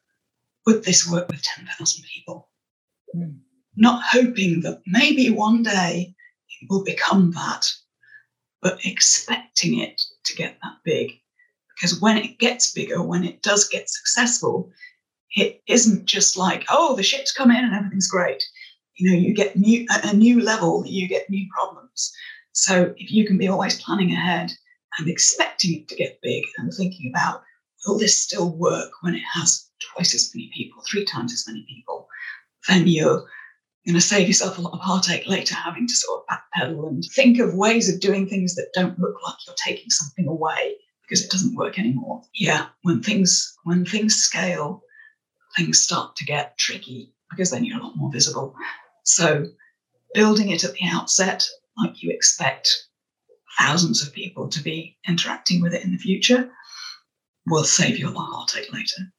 would 0.66 0.84
this 0.84 1.10
work 1.10 1.28
with 1.28 1.42
10,000 1.42 2.04
people? 2.14 2.50
Mm. 3.16 3.40
Not 3.76 4.04
hoping 4.04 4.62
that 4.62 4.82
maybe 4.88 5.30
one 5.30 5.64
day 5.64 6.16
it 6.62 6.68
will 6.70 6.84
become 6.84 7.32
that, 7.32 7.70
but 8.62 8.86
expecting 8.86 9.80
it 9.80 10.02
to 10.26 10.36
get 10.36 10.58
that 10.64 10.78
big 10.84 11.20
because 11.76 12.00
when 12.00 12.18
it 12.18 12.40
gets 12.40 12.72
bigger, 12.72 13.02
when 13.02 13.24
it 13.24 13.42
does 13.42 13.68
get 13.68 13.90
successful, 13.90 14.72
it 15.36 15.62
isn't 15.68 16.06
just 16.06 16.38
like, 16.38 16.66
oh, 16.70 16.96
the 16.96 17.04
ships 17.04 17.32
come 17.32 17.52
in 17.52 17.64
and 17.64 17.76
everything's 17.76 18.08
great. 18.08 18.44
You 18.98 19.12
know, 19.12 19.18
you 19.18 19.34
get 19.34 19.58
new 19.58 19.86
a 19.90 20.16
new 20.16 20.42
level, 20.42 20.86
you 20.86 21.08
get 21.08 21.30
new 21.30 21.46
problems. 21.54 22.14
So 22.54 22.94
if 22.98 23.12
you 23.12 23.28
can 23.28 23.38
be 23.38 23.50
always 23.50 23.82
planning 23.82 24.14
ahead 24.14 24.54
and 24.98 25.10
expecting 25.10 25.76
it 25.76 25.88
to 25.90 25.96
get 25.96 26.22
big 26.22 26.46
and 26.58 26.74
thinking 26.74 27.12
about, 27.14 27.44
will 27.86 28.00
this 28.00 28.18
still 28.18 28.56
work 28.56 28.92
when 29.02 29.16
it 29.16 29.24
has 29.34 29.70
twice 29.94 30.16
as 30.16 30.32
many 30.34 30.50
people, 30.56 30.82
three 30.90 31.04
times 31.04 31.34
as 31.34 31.46
many 31.46 31.66
people, 31.68 32.08
then 32.70 32.88
you're 32.88 33.26
going 33.86 33.96
to 33.96 34.02
save 34.02 34.28
yourself 34.28 34.58
a 34.58 34.62
lot 34.62 34.74
of 34.74 34.80
heartache 34.80 35.28
later 35.28 35.54
having 35.54 35.86
to 35.86 35.94
sort 35.94 36.22
of 36.22 36.38
backpedal 36.38 36.88
and 36.88 37.04
think 37.14 37.40
of 37.40 37.54
ways 37.54 37.94
of 37.94 38.00
doing 38.00 38.28
things 38.28 38.56
that 38.56 38.72
don't 38.74 38.98
look 38.98 39.16
like 39.26 39.36
you're 39.46 39.56
taking 39.64 39.90
something 39.90 40.28
away 40.28 40.76
because 41.08 41.24
it 41.24 41.32
doesn't 41.32 41.56
work 41.56 41.78
anymore. 41.80 42.22
Yeah, 42.34 42.68
when 42.84 43.02
things 43.02 43.56
when 43.64 43.86
things 43.86 44.16
scale, 44.16 44.84
things 45.56 45.80
start 45.80 46.16
to 46.18 46.26
get 46.26 46.58
tricky 46.58 47.14
because 47.30 47.52
then 47.52 47.64
you're 47.66 47.80
a 47.80 47.84
lot 47.84 47.98
more 47.98 48.12
visible. 48.12 48.56
So 49.04 49.46
building 50.14 50.50
it 50.50 50.64
at 50.64 50.74
the 50.74 50.88
outset 50.88 51.48
like 51.78 52.02
you 52.02 52.12
expect 52.12 52.88
thousands 53.60 54.06
of 54.06 54.14
people 54.14 54.48
to 54.50 54.62
be 54.62 54.98
interacting 55.08 55.62
with 55.62 55.74
it 55.74 55.84
in 55.84 55.92
the 55.92 55.98
future 55.98 56.50
will 57.48 57.64
save 57.64 57.98
you 57.98 58.10
a 58.10 58.12
lot 58.12 58.28
of 58.28 58.34
heartache 58.34 58.74
later. 58.74 59.14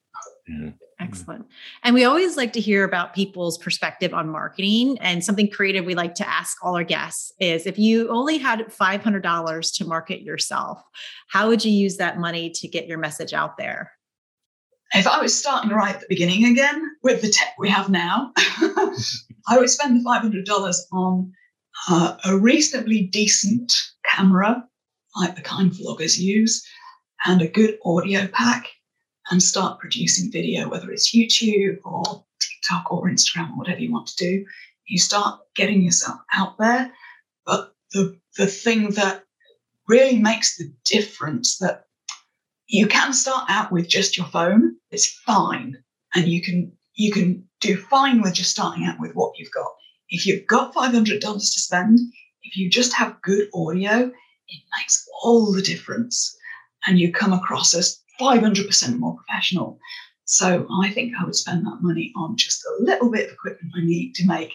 Yeah. 0.47 0.71
Excellent. 0.99 1.45
And 1.83 1.93
we 1.93 2.05
always 2.05 2.37
like 2.37 2.53
to 2.53 2.59
hear 2.59 2.83
about 2.83 3.13
people's 3.13 3.57
perspective 3.59 4.15
on 4.15 4.29
marketing. 4.29 4.97
And 4.99 5.23
something 5.23 5.49
creative 5.49 5.85
we 5.85 5.93
like 5.93 6.15
to 6.15 6.27
ask 6.27 6.57
all 6.63 6.75
our 6.75 6.83
guests 6.83 7.31
is 7.39 7.67
if 7.67 7.77
you 7.77 8.09
only 8.09 8.39
had 8.39 8.61
$500 8.67 9.75
to 9.75 9.85
market 9.85 10.21
yourself, 10.23 10.81
how 11.29 11.49
would 11.49 11.63
you 11.63 11.71
use 11.71 11.97
that 11.97 12.17
money 12.17 12.49
to 12.49 12.67
get 12.67 12.87
your 12.87 12.97
message 12.97 13.31
out 13.31 13.57
there? 13.57 13.91
If 14.93 15.05
I 15.05 15.21
was 15.21 15.37
starting 15.37 15.69
right 15.69 15.93
at 15.93 15.99
the 16.01 16.07
beginning 16.09 16.45
again 16.45 16.89
with 17.03 17.21
the 17.21 17.29
tech 17.29 17.53
we 17.59 17.69
have 17.69 17.89
now, 17.89 18.31
I 18.37 19.57
would 19.57 19.69
spend 19.69 19.99
the 19.99 20.03
$500 20.03 20.77
on 20.93 21.31
uh, 21.89 22.17
a 22.25 22.37
reasonably 22.37 23.03
decent 23.03 23.71
camera, 24.03 24.63
like 25.15 25.35
the 25.35 25.41
kind 25.41 25.71
vloggers 25.71 26.17
use, 26.17 26.65
and 27.25 27.41
a 27.41 27.47
good 27.47 27.77
audio 27.85 28.27
pack 28.27 28.67
and 29.29 29.41
start 29.41 29.79
producing 29.79 30.31
video, 30.31 30.69
whether 30.69 30.91
it's 30.91 31.13
YouTube 31.13 31.79
or 31.83 32.23
TikTok 32.39 32.91
or 32.91 33.07
Instagram 33.07 33.51
or 33.51 33.57
whatever 33.57 33.79
you 33.79 33.91
want 33.91 34.07
to 34.07 34.15
do. 34.15 34.45
You 34.87 34.99
start 34.99 35.39
getting 35.55 35.81
yourself 35.81 36.19
out 36.33 36.57
there. 36.57 36.91
But 37.45 37.73
the, 37.91 38.17
the 38.37 38.47
thing 38.47 38.91
that 38.91 39.23
really 39.87 40.17
makes 40.17 40.57
the 40.57 40.71
difference 40.85 41.57
that 41.57 41.85
you 42.67 42.87
can 42.87 43.13
start 43.13 43.49
out 43.49 43.71
with 43.71 43.87
just 43.87 44.17
your 44.17 44.27
phone, 44.27 44.75
it's 44.91 45.07
fine. 45.07 45.77
And 46.15 46.27
you 46.27 46.41
can 46.41 46.71
you 46.95 47.11
can 47.11 47.47
do 47.61 47.77
fine 47.77 48.21
with 48.21 48.33
just 48.33 48.51
starting 48.51 48.85
out 48.85 48.99
with 48.99 49.13
what 49.13 49.37
you've 49.37 49.51
got. 49.51 49.71
If 50.09 50.25
you've 50.25 50.47
got 50.47 50.73
$500 50.73 51.19
to 51.21 51.39
spend, 51.39 51.99
if 52.41 52.57
you 52.57 52.69
just 52.69 52.93
have 52.93 53.21
good 53.21 53.47
audio, 53.53 54.11
it 54.47 54.61
makes 54.77 55.07
all 55.21 55.51
the 55.51 55.61
difference. 55.61 56.35
And 56.87 56.97
you 56.97 57.11
come 57.11 57.33
across 57.33 57.73
as 57.75 58.01
500% 58.19 58.99
more 58.99 59.15
professional. 59.15 59.79
So 60.25 60.67
I 60.81 60.91
think 60.91 61.13
I 61.17 61.23
would 61.23 61.35
spend 61.35 61.65
that 61.65 61.79
money 61.81 62.11
on 62.15 62.35
just 62.35 62.65
a 62.65 62.83
little 62.83 63.09
bit 63.09 63.27
of 63.27 63.33
equipment 63.33 63.73
I 63.77 63.81
need 63.81 64.13
to 64.15 64.27
make 64.27 64.53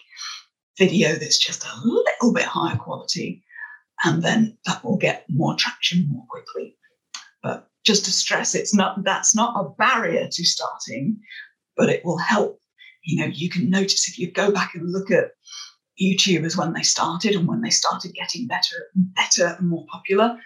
video 0.79 1.15
that's 1.15 1.39
just 1.39 1.65
a 1.65 1.81
little 1.83 2.33
bit 2.33 2.45
higher 2.45 2.77
quality. 2.77 3.43
And 4.05 4.23
then 4.23 4.59
that 4.67 4.85
will 4.85 4.97
get 4.97 5.25
more 5.29 5.55
traction 5.57 6.09
more 6.11 6.25
quickly. 6.29 6.77
But 7.43 7.69
just 7.85 8.05
to 8.05 8.13
stress, 8.13 8.55
it's 8.55 8.75
not 8.75 9.05
that's 9.05 9.35
not 9.35 9.57
a 9.57 9.71
barrier 9.79 10.29
to 10.31 10.45
starting, 10.45 11.19
but 11.77 11.89
it 11.89 12.05
will 12.05 12.19
help. 12.19 12.61
You 13.05 13.21
know, 13.21 13.33
you 13.33 13.49
can 13.49 13.71
notice 13.71 14.09
if 14.09 14.19
you 14.19 14.31
go 14.31 14.53
back 14.53 14.75
and 14.75 14.93
look 14.93 15.11
at 15.11 15.31
YouTubers 16.01 16.57
when 16.57 16.73
they 16.73 16.83
started 16.83 17.35
and 17.35 17.47
when 17.47 17.61
they 17.61 17.71
started 17.71 18.15
getting 18.15 18.47
better 18.47 18.77
and 18.95 19.15
better 19.15 19.57
and 19.59 19.69
more 19.69 19.87
popular, 19.91 20.39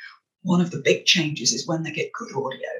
one 0.42 0.60
of 0.60 0.70
the 0.70 0.82
big 0.84 1.04
changes 1.04 1.52
is 1.52 1.66
when 1.66 1.82
they 1.82 1.90
get 1.90 2.12
good 2.12 2.30
audio 2.34 2.70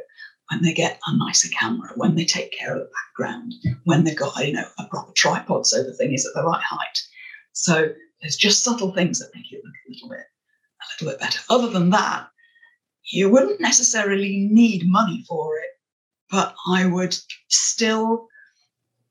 when 0.50 0.62
they 0.62 0.72
get 0.72 1.00
a 1.06 1.16
nicer 1.16 1.48
camera, 1.48 1.90
when 1.96 2.14
they 2.14 2.24
take 2.24 2.52
care 2.52 2.72
of 2.74 2.80
the 2.80 2.90
background, 2.90 3.52
when 3.85 4.04
they've 4.04 4.16
got 4.16 4.46
you 4.46 4.52
know 4.52 4.66
a 4.78 4.85
proper 4.85 5.12
tripod 5.12 5.66
so 5.66 5.82
the 5.82 5.94
thing 5.94 6.12
is 6.12 6.26
at 6.26 6.35
the 6.35 6.46
right 6.46 6.62
height. 6.62 6.98
So 7.52 7.88
there's 8.20 8.37
just 8.37 8.62
subtle 8.62 8.92
things 8.92 9.18
that 9.18 9.35
make 9.35 9.52
it 9.52 9.62
look 9.64 9.74
a 9.74 9.90
little 9.92 10.09
bit 10.09 10.18
a 10.20 11.04
little 11.04 11.12
bit 11.12 11.20
better. 11.20 11.40
Other 11.50 11.68
than 11.68 11.90
that, 11.90 12.28
you 13.11 13.30
wouldn't 13.30 13.61
necessarily 13.61 14.48
need 14.50 14.87
money 14.87 15.24
for 15.28 15.59
it, 15.59 15.70
but 16.30 16.54
I 16.68 16.87
would 16.87 17.16
still 17.48 18.28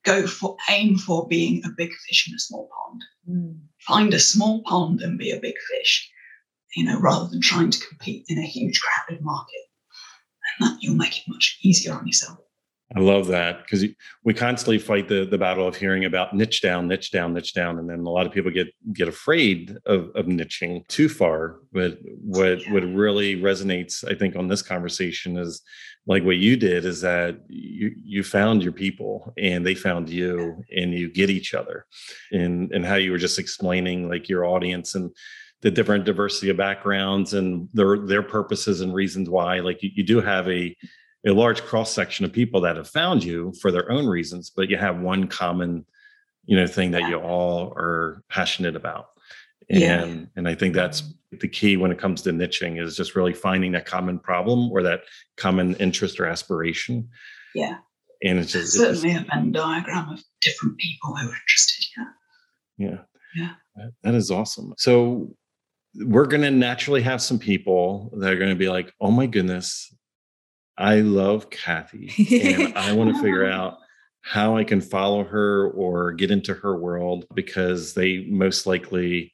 go 0.04 0.28
for 0.28 0.56
aim 0.70 0.98
for 0.98 1.28
being 1.28 1.64
a 1.66 1.70
big 1.70 1.92
fish 2.08 2.28
in 2.28 2.36
a 2.36 2.40
small 2.40 2.70
pond. 2.70 3.04
Mm. 3.30 3.60
Find 3.82 4.14
a 4.14 4.20
small 4.20 4.62
pond 4.64 5.02
and 5.02 5.18
be 5.18 5.32
a 5.32 5.40
big 5.40 5.56
fish, 5.72 6.10
you 6.76 6.86
know, 6.86 7.00
rather 7.00 7.28
than 7.28 7.42
trying 7.42 7.72
to 7.72 7.88
compete 7.88 8.26
in 8.28 8.38
a 8.38 8.44
huge 8.44 8.80
crowded 8.80 9.24
market 9.24 9.65
you'll 10.80 10.96
make 10.96 11.18
it 11.20 11.24
much 11.28 11.60
easier 11.62 11.94
on 11.94 12.06
yourself. 12.06 12.40
I 12.96 13.00
love 13.00 13.28
that 13.28 13.64
because 13.64 13.84
we 14.24 14.34
constantly 14.34 14.78
fight 14.78 15.08
the 15.08 15.26
the 15.26 15.40
battle 15.40 15.68
of 15.68 15.76
hearing 15.76 16.06
about 16.06 16.36
niche 16.36 16.62
down, 16.62 16.88
niche 16.88 17.12
down, 17.12 17.34
niche 17.34 17.54
down, 17.54 17.80
and 17.80 17.90
then 17.90 18.00
a 18.02 18.10
lot 18.10 18.28
of 18.28 18.32
people 18.32 18.52
get 18.52 18.68
get 18.94 19.08
afraid 19.08 19.76
of, 19.88 20.12
of 20.16 20.28
niching 20.28 20.88
too 20.88 21.10
far. 21.10 21.62
But 21.74 21.98
what 22.22 22.62
yeah. 22.62 22.74
what 22.74 22.84
really 22.84 23.38
resonates, 23.38 24.10
I 24.10 24.16
think, 24.16 24.36
on 24.36 24.48
this 24.48 24.62
conversation 24.62 25.36
is 25.36 25.64
like 26.06 26.24
what 26.24 26.38
you 26.38 26.56
did 26.56 26.86
is 26.86 27.02
that 27.02 27.40
you 27.50 27.92
you 28.04 28.24
found 28.24 28.62
your 28.62 28.72
people 28.72 29.34
and 29.36 29.66
they 29.66 29.76
found 29.76 30.08
you, 30.08 30.64
and 30.76 30.94
you 30.94 31.12
get 31.12 31.32
each 31.32 31.56
other, 31.56 31.88
and 32.32 32.72
and 32.72 32.86
how 32.86 32.96
you 32.96 33.12
were 33.12 33.18
just 33.18 33.40
explaining 33.40 34.08
like 34.08 34.30
your 34.30 34.46
audience 34.46 34.94
and 34.94 35.10
the 35.66 35.72
different 35.72 36.06
diversity 36.06 36.50
of 36.52 36.58
backgrounds 36.58 37.34
and 37.34 37.68
their 37.74 37.98
their 37.98 38.22
purposes 38.22 38.82
and 38.82 38.94
reasons 38.94 39.32
why. 39.32 39.62
Like 39.62 39.82
you, 39.82 39.90
you 39.96 40.04
do 40.04 40.22
have 40.22 40.48
a 40.48 40.78
a 41.26 41.32
large 41.32 41.64
cross 41.64 41.92
section 41.92 42.24
of 42.24 42.32
people 42.32 42.62
that 42.62 42.76
have 42.76 42.88
found 42.88 43.24
you 43.24 43.52
for 43.60 43.72
their 43.72 43.92
own 43.92 44.06
reasons 44.06 44.52
but 44.52 44.70
you 44.70 44.78
have 44.78 45.00
one 45.00 45.28
common 45.28 45.84
you 46.46 46.56
know 46.56 46.68
thing 46.68 46.92
that 46.92 47.10
you 47.10 47.16
all 47.16 47.74
are 47.76 48.22
passionate 48.30 48.76
about. 48.76 49.08
And 49.68 49.82
yeah. 49.82 50.26
and 50.36 50.48
i 50.48 50.54
think 50.54 50.76
that's 50.76 51.02
the 51.32 51.48
key 51.48 51.78
when 51.78 51.92
it 51.92 51.98
comes 51.98 52.22
to 52.22 52.30
niching 52.30 52.80
is 52.80 52.96
just 52.96 53.16
really 53.16 53.34
finding 53.34 53.72
that 53.72 53.88
common 53.88 54.20
problem 54.20 54.72
or 54.72 54.84
that 54.84 55.02
common 55.36 55.74
interest 55.78 56.20
or 56.20 56.28
aspiration. 56.28 57.10
Yeah. 57.56 57.78
And 58.24 58.38
it's 58.38 58.52
just 58.52 58.74
certainly 58.74 59.10
it's 59.10 59.20
just, 59.22 59.34
a 59.34 59.36
venn 59.36 59.52
diagram 59.52 60.10
of 60.10 60.24
different 60.42 60.78
people 60.78 61.16
who 61.16 61.28
are 61.28 61.36
interested 61.36 61.86
yeah. 61.98 62.06
Yeah. 62.78 62.98
Yeah. 63.36 63.88
That 64.04 64.14
is 64.14 64.30
awesome. 64.30 64.76
So 64.78 65.36
we're 65.98 66.26
going 66.26 66.42
to 66.42 66.52
naturally 66.52 67.02
have 67.02 67.22
some 67.22 67.40
people 67.40 68.12
that 68.18 68.32
are 68.32 68.38
going 68.38 68.50
to 68.50 68.56
be 68.56 68.70
like, 68.70 68.94
oh 69.00 69.12
my 69.12 69.28
goodness, 69.28 69.94
I 70.78 71.02
love 71.02 71.50
Cathy 71.50 72.12
and 72.18 72.78
I 72.78 72.94
want 72.94 73.16
to 73.16 73.22
figure 73.22 73.46
uh-huh. 73.46 73.62
out 73.62 73.78
how 74.22 74.58
I 74.58 74.64
can 74.64 74.82
follow 74.82 75.24
her 75.24 75.70
or 75.72 76.12
get 76.12 76.32
into 76.32 76.54
her 76.54 76.76
world 76.78 77.26
because 77.34 77.94
they 77.94 78.26
most 78.30 78.66
likely 78.66 79.32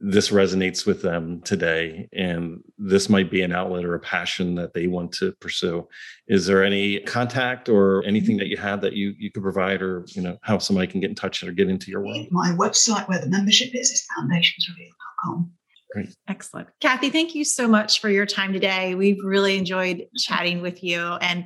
this 0.00 0.30
resonates 0.30 0.84
with 0.84 1.00
them 1.02 1.40
today 1.42 2.08
and 2.12 2.60
this 2.76 3.08
might 3.08 3.30
be 3.30 3.42
an 3.42 3.52
outlet 3.52 3.84
or 3.84 3.94
a 3.94 4.00
passion 4.00 4.56
that 4.56 4.74
they 4.74 4.88
want 4.88 5.12
to 5.12 5.32
pursue. 5.40 5.86
Is 6.26 6.46
there 6.46 6.64
any 6.64 6.98
contact 7.00 7.68
or 7.68 8.04
anything 8.04 8.36
that 8.38 8.48
you 8.48 8.56
have 8.56 8.80
that 8.82 8.94
you 8.94 9.14
you 9.18 9.30
could 9.30 9.42
provide 9.42 9.80
or 9.80 10.04
you 10.08 10.20
know 10.20 10.36
how 10.42 10.58
somebody 10.58 10.88
can 10.88 11.00
get 11.00 11.10
in 11.10 11.16
touch 11.16 11.42
or 11.42 11.52
get 11.52 11.70
into 11.70 11.90
your 11.90 12.02
world? 12.02 12.26
My 12.30 12.50
website 12.50 13.08
where 13.08 13.20
the 13.20 13.28
membership 13.28 13.74
is 13.74 13.90
is 13.90 14.06
foundationsreveal.com 14.18 15.52
Great. 15.94 16.16
Excellent. 16.26 16.66
Cathy, 16.80 17.08
thank 17.08 17.36
you 17.36 17.44
so 17.44 17.68
much 17.68 18.00
for 18.00 18.10
your 18.10 18.26
time 18.26 18.52
today. 18.52 18.96
We've 18.96 19.22
really 19.22 19.56
enjoyed 19.56 20.08
chatting 20.18 20.60
with 20.60 20.82
you. 20.82 20.98
And 20.98 21.44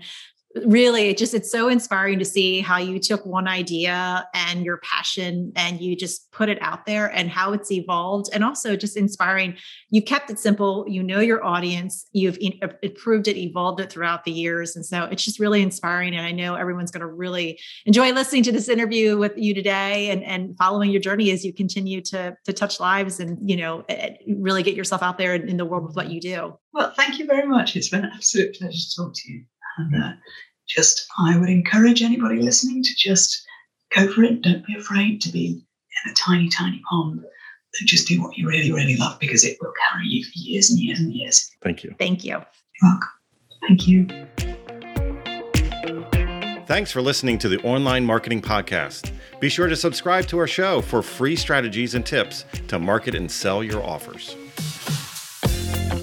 really 0.67 1.15
just 1.15 1.35
it's 1.35 1.51
so 1.51 1.69
inspiring 1.69 2.19
to 2.19 2.25
see 2.25 2.61
how 2.61 2.79
you 2.79 2.99
took 2.99 3.25
one 3.25 3.49
idea 3.49 4.27
and 4.35 4.65
your 4.65 4.79
passion 4.79 5.53
and 5.57 5.81
you 5.81 5.97
just 5.97 6.31
put 6.33 6.49
it 6.49 6.59
out 6.61 6.87
there 6.87 7.07
and 7.07 7.31
how 7.31 7.53
it's 7.53 7.71
evolved 7.71 8.31
and 8.33 8.45
also 8.45 8.77
just 8.77 8.97
inspiring. 8.97 9.57
You 9.91 10.03
kept 10.03 10.31
it 10.31 10.39
simple. 10.39 10.85
You 10.89 11.03
know 11.03 11.21
your 11.21 11.45
audience. 11.45 12.07
You've 12.13 12.39
improved 12.83 13.29
it 13.29 13.37
evolved 13.37 13.81
it 13.81 13.91
throughout 13.91 14.25
the 14.25 14.33
years. 14.33 14.77
And 14.77 14.85
so 14.85 15.05
it's 15.05 15.25
just 15.25 15.39
really 15.39 15.63
inspiring. 15.63 16.15
And 16.15 16.27
i 16.27 16.33
know 16.33 16.55
everyone's 16.55 16.91
going 16.91 17.01
to 17.01 17.07
really 17.07 17.59
enjoy 17.87 18.13
listening 18.13 18.43
to 18.45 18.53
this 18.53 18.69
interview 18.69 19.19
with 19.19 19.33
you 19.37 19.55
today 19.55 20.11
and 20.11 20.23
and 20.25 20.57
following 20.57 20.91
your 20.91 21.01
journey 21.01 21.31
as 21.31 21.45
you 21.45 21.53
continue 21.53 22.01
to 22.03 22.37
to 22.45 22.53
touch 22.53 22.81
lives 22.81 23.21
and 23.21 23.39
you 23.49 23.57
know 23.57 23.85
really 24.39 24.63
get 24.63 24.75
yourself 24.75 25.03
out 25.03 25.19
there 25.19 25.35
in, 25.35 25.49
in 25.49 25.57
the 25.57 25.65
world 25.65 25.85
with 25.85 25.97
what 25.97 26.11
you 26.11 26.21
do. 26.21 26.59
Well 26.73 26.93
thank 26.97 27.19
you 27.19 27.27
very 27.27 27.47
much. 27.47 27.77
It's 27.77 27.89
been 27.89 28.05
an 28.05 28.13
absolute 28.15 28.55
pleasure 28.55 28.79
to 28.79 28.97
talk 28.97 29.15
to 29.15 29.33
you. 29.33 29.45
And 29.79 30.03
uh, 30.03 30.13
just, 30.69 31.07
I 31.19 31.39
would 31.39 31.49
encourage 31.49 32.03
anybody 32.03 32.41
listening 32.41 32.83
to 32.83 32.95
just 32.97 33.43
go 33.95 34.11
for 34.13 34.23
it. 34.25 34.43
Don't 34.43 34.67
be 34.67 34.77
afraid 34.77 35.21
to 35.23 35.33
be 35.33 35.47
in 35.47 36.11
a 36.11 36.15
tiny, 36.15 36.49
tiny 36.49 36.81
pond. 36.89 37.25
Just 37.85 38.09
do 38.09 38.21
what 38.23 38.37
you 38.37 38.49
really, 38.49 38.73
really 38.73 38.97
love 38.97 39.19
because 39.21 39.45
it 39.45 39.57
will 39.61 39.73
carry 39.89 40.07
you 40.07 40.25
for 40.25 40.33
years 40.35 40.71
and 40.71 40.79
years 40.81 40.99
and 40.99 41.13
years. 41.13 41.51
Thank 41.63 41.85
you. 41.85 41.95
Thank 41.99 42.25
you. 42.25 42.33
You're 42.33 42.43
welcome. 42.83 43.09
Thank 43.67 43.87
you. 43.87 44.07
Thanks 46.67 46.91
for 46.91 47.01
listening 47.01 47.39
to 47.39 47.49
the 47.49 47.59
Online 47.63 48.05
Marketing 48.05 48.43
Podcast. 48.43 49.13
Be 49.41 49.49
sure 49.49 49.69
to 49.69 49.77
subscribe 49.77 50.27
to 50.27 50.39
our 50.39 50.47
show 50.47 50.81
for 50.81 51.03
free 51.03 51.37
strategies 51.37 51.95
and 51.95 52.05
tips 52.05 52.45
to 52.69 52.79
market 52.79 53.15
and 53.15 53.31
sell 53.31 53.63
your 53.63 53.83
offers. 53.83 54.37